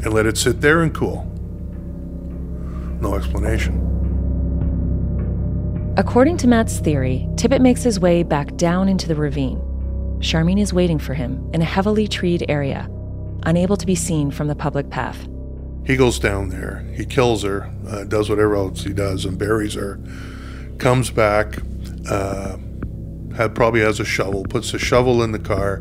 and 0.05 0.13
let 0.13 0.25
it 0.25 0.37
sit 0.37 0.61
there 0.61 0.83
and 0.83 0.95
cool. 0.95 1.25
No 3.01 3.15
explanation. 3.15 3.81
According 5.97 6.37
to 6.37 6.47
Matt's 6.47 6.79
theory, 6.79 7.27
Tippett 7.35 7.59
makes 7.59 7.83
his 7.83 7.99
way 7.99 8.23
back 8.23 8.55
down 8.55 8.87
into 8.87 9.09
the 9.09 9.15
ravine. 9.15 9.59
Sharmini 10.19 10.61
is 10.61 10.73
waiting 10.73 10.97
for 10.97 11.13
him 11.13 11.51
in 11.53 11.61
a 11.61 11.65
heavily 11.65 12.07
treed 12.07 12.45
area, 12.47 12.89
unable 13.45 13.77
to 13.77 13.85
be 13.85 13.95
seen 13.95 14.31
from 14.31 14.47
the 14.47 14.55
public 14.55 14.89
path. 14.89 15.27
He 15.85 15.97
goes 15.97 16.17
down 16.17 16.49
there, 16.49 16.85
he 16.95 17.05
kills 17.05 17.43
her, 17.43 17.71
uh, 17.87 18.05
does 18.05 18.29
whatever 18.29 18.55
else 18.55 18.83
he 18.83 18.93
does, 18.93 19.25
and 19.25 19.37
buries 19.37 19.73
her. 19.73 19.99
Comes 20.77 21.09
back, 21.11 21.59
uh, 22.09 22.57
had, 23.35 23.53
probably 23.53 23.81
has 23.81 23.99
a 23.99 24.05
shovel, 24.05 24.43
puts 24.43 24.73
a 24.73 24.79
shovel 24.79 25.21
in 25.23 25.31
the 25.31 25.39
car, 25.39 25.77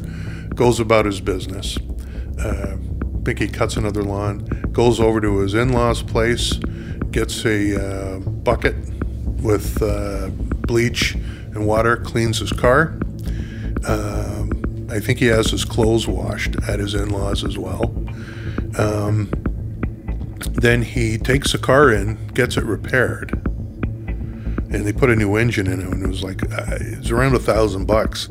goes 0.55 0.81
about 0.81 1.05
his 1.05 1.21
business. 1.21 1.79
Uh, 2.39 2.77
Pinky 3.25 3.47
cuts 3.47 3.77
another 3.77 4.03
lawn, 4.03 4.45
goes 4.73 4.99
over 4.99 5.21
to 5.21 5.39
his 5.39 5.55
in 5.55 5.73
law's 5.73 6.03
place, 6.03 6.55
gets 7.13 7.45
a 7.45 7.81
uh, 7.81 8.19
bucket 8.19 8.75
with 9.41 9.81
uh, 9.83 10.31
bleach 10.67 11.15
and 11.15 11.67
water, 11.67 11.97
cleans 11.97 12.39
his 12.39 12.53
car. 12.53 12.99
Um, 13.87 14.42
I 14.93 15.01
think 15.01 15.19
he 15.19 15.27
has 15.27 15.51
his 15.51 15.65
clothes 15.65 16.07
washed 16.07 16.57
at 16.69 16.79
his 16.79 16.95
in 16.95 17.11
laws 17.11 17.45
as 17.45 17.59
well. 17.59 17.95
Um, 18.79 19.31
then 20.53 20.83
he 20.83 21.19
takes 21.19 21.53
the 21.53 21.59
car 21.59 21.91
in, 21.91 22.27
gets 22.29 22.57
it 22.57 22.65
repaired, 22.65 23.33
and 23.33 24.87
they 24.87 24.93
put 24.93 25.11
a 25.11 25.17
new 25.17 25.37
engine 25.37 25.67
in 25.67 25.81
it, 25.81 25.87
and 25.87 26.05
it 26.05 26.09
was 26.09 26.23
like 26.23 26.43
uh, 26.53 26.77
it's 26.81 27.11
around 27.11 27.35
a 27.35 27.39
thousand 27.39 27.87
bucks. 27.87 28.29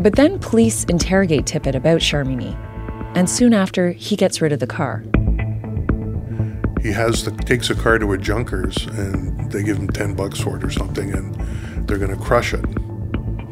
But 0.00 0.14
then 0.14 0.38
police 0.38 0.84
interrogate 0.84 1.46
Tippett 1.46 1.74
about 1.74 2.00
Sharmini 2.00 2.56
and 3.14 3.28
soon 3.28 3.54
after, 3.54 3.90
he 3.90 4.16
gets 4.16 4.40
rid 4.40 4.52
of 4.52 4.60
the 4.60 4.66
car. 4.66 5.02
He 6.82 6.92
has 6.92 7.24
the, 7.24 7.32
takes 7.46 7.70
a 7.70 7.74
car 7.74 7.98
to 7.98 8.12
a 8.12 8.18
Junkers, 8.18 8.86
and 8.86 9.50
they 9.50 9.62
give 9.62 9.76
him 9.76 9.88
ten 9.88 10.14
bucks 10.14 10.38
for 10.38 10.56
it 10.56 10.64
or 10.64 10.70
something, 10.70 11.12
and 11.12 11.34
they're 11.88 11.98
going 11.98 12.16
to 12.16 12.22
crush 12.22 12.54
it, 12.54 12.64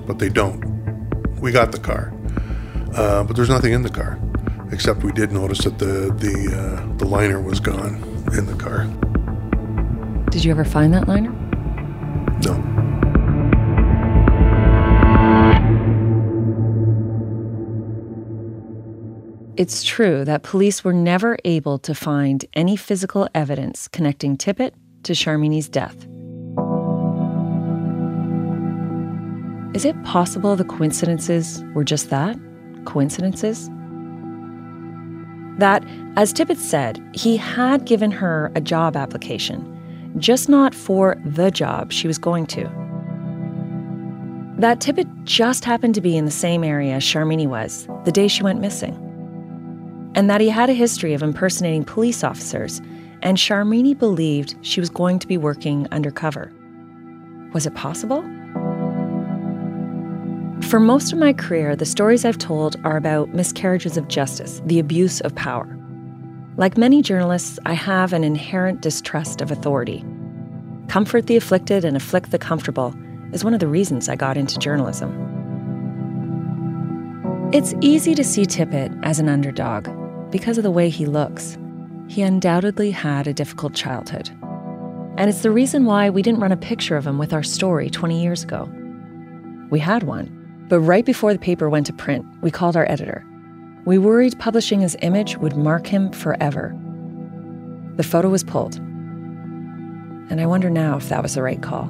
but 0.06 0.18
they 0.18 0.28
don't. 0.28 0.60
We 1.40 1.52
got 1.52 1.72
the 1.72 1.80
car, 1.80 2.12
uh, 2.96 3.22
but 3.24 3.36
there's 3.36 3.48
nothing 3.48 3.72
in 3.72 3.82
the 3.82 3.90
car, 3.90 4.18
except 4.72 5.02
we 5.02 5.12
did 5.12 5.30
notice 5.32 5.58
that 5.64 5.78
the 5.78 6.12
the 6.18 6.56
uh, 6.56 6.96
the 6.96 7.04
liner 7.04 7.40
was 7.40 7.60
gone 7.60 7.94
in 8.36 8.46
the 8.46 8.54
car. 8.54 8.86
Did 10.30 10.44
you 10.44 10.50
ever 10.50 10.64
find 10.64 10.92
that 10.94 11.06
liner? 11.06 11.30
No. 12.44 12.76
It's 19.56 19.82
true 19.82 20.24
that 20.26 20.42
police 20.42 20.84
were 20.84 20.92
never 20.92 21.38
able 21.46 21.78
to 21.78 21.94
find 21.94 22.44
any 22.52 22.76
physical 22.76 23.26
evidence 23.34 23.88
connecting 23.88 24.36
Tippett 24.36 24.72
to 25.04 25.14
Sharmini's 25.14 25.70
death. 25.70 26.06
Is 29.74 29.86
it 29.86 30.02
possible 30.04 30.56
the 30.56 30.64
coincidences 30.64 31.64
were 31.74 31.84
just 31.84 32.10
that? 32.10 32.36
Coincidences? 32.86 33.68
That, 35.58 35.84
as 36.16 36.32
Tippett 36.32 36.58
said, 36.58 37.02
he 37.12 37.36
had 37.36 37.84
given 37.84 38.10
her 38.10 38.50
a 38.54 38.60
job 38.60 38.96
application, 38.96 40.14
just 40.18 40.48
not 40.48 40.74
for 40.74 41.20
the 41.24 41.50
job 41.50 41.92
she 41.92 42.06
was 42.06 42.18
going 42.18 42.46
to. 42.46 42.64
That 44.58 44.80
Tippett 44.80 45.24
just 45.24 45.64
happened 45.64 45.94
to 45.96 46.00
be 46.00 46.16
in 46.16 46.24
the 46.24 46.30
same 46.30 46.64
area 46.64 46.96
Sharmini 46.96 47.46
was 47.46 47.86
the 48.04 48.12
day 48.12 48.28
she 48.28 48.42
went 48.42 48.60
missing 48.60 49.02
and 50.16 50.30
that 50.30 50.40
he 50.40 50.48
had 50.48 50.70
a 50.70 50.72
history 50.74 51.12
of 51.12 51.22
impersonating 51.22 51.84
police 51.84 52.24
officers, 52.24 52.80
and 53.20 53.36
Sharmini 53.36 53.96
believed 53.96 54.56
she 54.62 54.80
was 54.80 54.88
going 54.88 55.18
to 55.18 55.26
be 55.26 55.36
working 55.36 55.86
undercover. 55.92 56.50
Was 57.52 57.66
it 57.66 57.74
possible? 57.74 58.24
For 60.62 60.80
most 60.80 61.12
of 61.12 61.18
my 61.18 61.32
career, 61.32 61.76
the 61.76 61.84
stories 61.84 62.24
I've 62.24 62.38
told 62.38 62.76
are 62.82 62.96
about 62.96 63.34
miscarriages 63.34 63.96
of 63.96 64.08
justice, 64.08 64.60
the 64.64 64.80
abuse 64.80 65.20
of 65.20 65.34
power. 65.36 65.78
Like 66.56 66.76
many 66.76 67.02
journalists, 67.02 67.58
I 67.66 67.74
have 67.74 68.12
an 68.12 68.24
inherent 68.24 68.80
distrust 68.80 69.40
of 69.40 69.52
authority. 69.52 70.04
Comfort 70.88 71.26
the 71.26 71.36
afflicted 71.36 71.84
and 71.84 71.96
afflict 71.96 72.30
the 72.30 72.38
comfortable 72.38 72.94
is 73.32 73.44
one 73.44 73.54
of 73.54 73.60
the 73.60 73.68
reasons 73.68 74.08
I 74.08 74.16
got 74.16 74.36
into 74.36 74.58
journalism. 74.58 75.12
It's 77.52 77.74
easy 77.80 78.14
to 78.14 78.24
see 78.24 78.42
Tippett 78.42 78.98
as 79.04 79.20
an 79.20 79.28
underdog 79.28 79.88
because 80.30 80.58
of 80.58 80.64
the 80.64 80.70
way 80.70 80.88
he 80.88 81.06
looks. 81.06 81.56
He 82.08 82.22
undoubtedly 82.22 82.90
had 82.90 83.28
a 83.28 83.34
difficult 83.34 83.74
childhood. 83.74 84.30
And 85.18 85.30
it's 85.30 85.42
the 85.42 85.50
reason 85.50 85.84
why 85.84 86.10
we 86.10 86.22
didn't 86.22 86.40
run 86.40 86.52
a 86.52 86.56
picture 86.56 86.96
of 86.96 87.06
him 87.06 87.18
with 87.18 87.32
our 87.32 87.42
story 87.42 87.88
20 87.88 88.20
years 88.20 88.42
ago. 88.42 88.68
We 89.70 89.80
had 89.80 90.02
one, 90.02 90.35
but 90.68 90.80
right 90.80 91.04
before 91.04 91.32
the 91.32 91.38
paper 91.38 91.70
went 91.70 91.86
to 91.86 91.92
print, 91.92 92.26
we 92.42 92.50
called 92.50 92.76
our 92.76 92.90
editor. 92.90 93.24
We 93.84 93.98
worried 93.98 94.38
publishing 94.38 94.80
his 94.80 94.96
image 95.00 95.36
would 95.36 95.56
mark 95.56 95.86
him 95.86 96.10
forever. 96.10 96.76
The 97.96 98.02
photo 98.02 98.28
was 98.28 98.42
pulled. 98.42 98.76
And 98.76 100.40
I 100.40 100.46
wonder 100.46 100.68
now 100.68 100.96
if 100.96 101.08
that 101.08 101.22
was 101.22 101.34
the 101.34 101.42
right 101.42 101.62
call. 101.62 101.86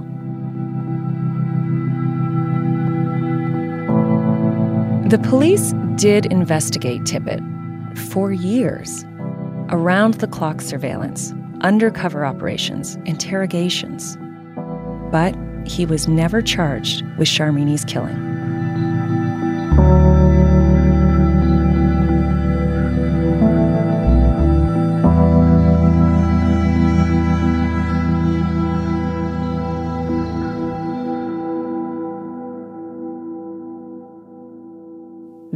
The 5.08 5.18
police 5.18 5.72
did 5.94 6.26
investigate 6.26 7.02
Tippett 7.02 7.40
for 8.10 8.32
years. 8.32 9.04
Around 9.70 10.14
the 10.14 10.26
clock 10.26 10.60
surveillance, 10.60 11.32
undercover 11.62 12.26
operations, 12.26 12.96
interrogations. 13.06 14.18
But 15.10 15.34
he 15.66 15.86
was 15.86 16.06
never 16.06 16.42
charged 16.42 17.04
with 17.16 17.28
Sharmini's 17.28 17.84
killing. 17.84 18.25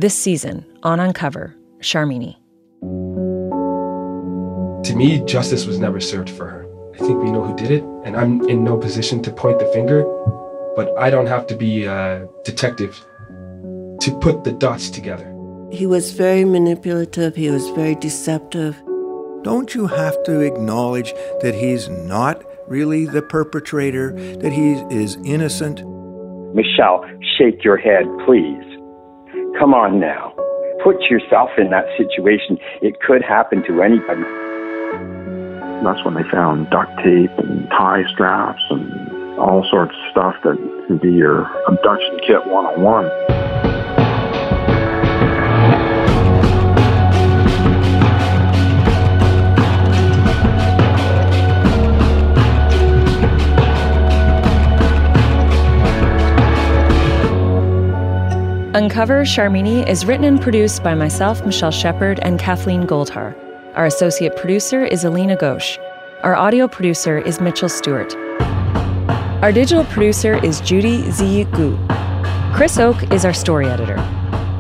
This 0.01 0.17
season 0.17 0.65
on 0.83 0.99
Uncover, 0.99 1.55
Sharmini. 1.81 2.37
To 4.85 4.97
me, 4.97 5.23
justice 5.27 5.67
was 5.67 5.79
never 5.79 6.01
served 6.01 6.31
for 6.31 6.47
her. 6.47 6.67
I 6.95 6.99
think 7.01 7.23
we 7.23 7.31
know 7.31 7.45
who 7.45 7.55
did 7.55 7.71
it, 7.71 7.85
and 8.07 8.17
I'm 8.17 8.49
in 8.49 8.65
no 8.65 8.79
position 8.79 9.21
to 9.25 9.31
point 9.31 9.59
the 9.59 9.67
finger, 9.75 10.05
but 10.75 10.97
I 10.97 11.11
don't 11.11 11.27
have 11.27 11.47
to 11.49 11.55
be 11.55 11.85
a 11.85 12.27
detective 12.47 12.99
to 14.01 14.19
put 14.23 14.43
the 14.43 14.53
dots 14.53 14.89
together. 14.89 15.27
He 15.71 15.85
was 15.85 16.13
very 16.13 16.47
manipulative, 16.47 17.37
he 17.37 17.51
was 17.51 17.69
very 17.69 17.95
deceptive. 17.95 18.83
Don't 19.43 19.75
you 19.75 19.87
have 19.87 20.17
to 20.23 20.41
acknowledge 20.41 21.13
that 21.43 21.55
he's 21.55 21.91
not 21.91 22.43
really 22.67 23.05
the 23.05 23.21
perpetrator, 23.21 24.13
that 24.39 24.51
he 24.51 24.77
is 24.91 25.19
innocent? 25.27 25.85
Michelle, 26.55 27.05
shake 27.37 27.63
your 27.63 27.77
head, 27.77 28.07
please. 28.25 28.70
Come 29.59 29.75
on 29.75 30.01
now. 30.01 30.33
Put 30.83 31.03
yourself 31.11 31.51
in 31.59 31.71
that 31.71 31.85
situation. 31.97 32.59
It 32.81 33.01
could 33.01 33.23
happen 33.23 33.63
to 33.65 33.83
anybody. 33.83 34.23
That's 35.85 36.05
when 36.05 36.15
they 36.15 36.29
found 36.31 36.71
duct 36.71 36.91
tape 36.99 37.37
and 37.39 37.69
tie 37.71 38.05
straps 38.13 38.63
and 38.71 39.39
all 39.39 39.67
sorts 39.71 39.95
of 39.95 40.11
stuff 40.11 40.35
that 40.45 40.85
could 40.87 41.01
be 41.01 41.13
your 41.13 41.45
abduction 41.67 42.21
kit 42.27 42.47
101. 42.47 43.50
Uncover 58.81 59.25
Sharmini 59.25 59.87
is 59.87 60.07
written 60.07 60.25
and 60.25 60.41
produced 60.41 60.83
by 60.83 60.95
myself, 60.95 61.45
Michelle 61.45 61.71
Shephard, 61.71 62.19
and 62.21 62.39
Kathleen 62.39 62.87
Goldhar. 62.87 63.37
Our 63.75 63.85
associate 63.85 64.37
producer 64.37 64.83
is 64.83 65.05
Alina 65.05 65.37
Ghosh. 65.37 65.77
Our 66.23 66.35
audio 66.35 66.67
producer 66.67 67.19
is 67.19 67.43
Mitchell 67.43 67.69
Stewart. 67.69 68.17
Our 69.43 69.53
digital 69.53 69.85
producer 69.85 70.43
is 70.43 70.63
Judy 70.63 71.11
Z. 71.11 71.45
Gu. 71.53 71.79
Chris 72.55 72.79
Oke 72.79 73.03
is 73.13 73.27
our 73.27 73.35
story 73.35 73.67
editor. 73.67 73.99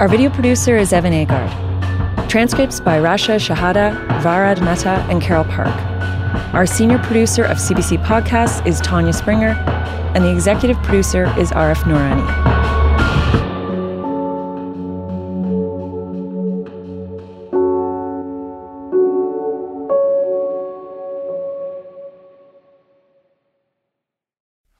Our 0.00 0.06
video 0.06 0.28
producer 0.28 0.76
is 0.76 0.92
Evan 0.92 1.14
Agard. 1.14 2.28
Transcripts 2.28 2.78
by 2.78 2.98
Rasha 2.98 3.36
Shahada, 3.36 4.06
Varad 4.20 4.60
Mehta, 4.60 5.02
and 5.08 5.22
Carol 5.22 5.44
Park. 5.44 5.74
Our 6.52 6.66
senior 6.66 6.98
producer 6.98 7.44
of 7.44 7.56
CBC 7.56 8.04
Podcasts 8.04 8.66
is 8.66 8.82
Tanya 8.82 9.14
Springer, 9.14 9.52
and 10.14 10.22
the 10.22 10.30
executive 10.30 10.76
producer 10.82 11.24
is 11.38 11.52
Arif 11.52 11.84
Noorani. 11.84 12.49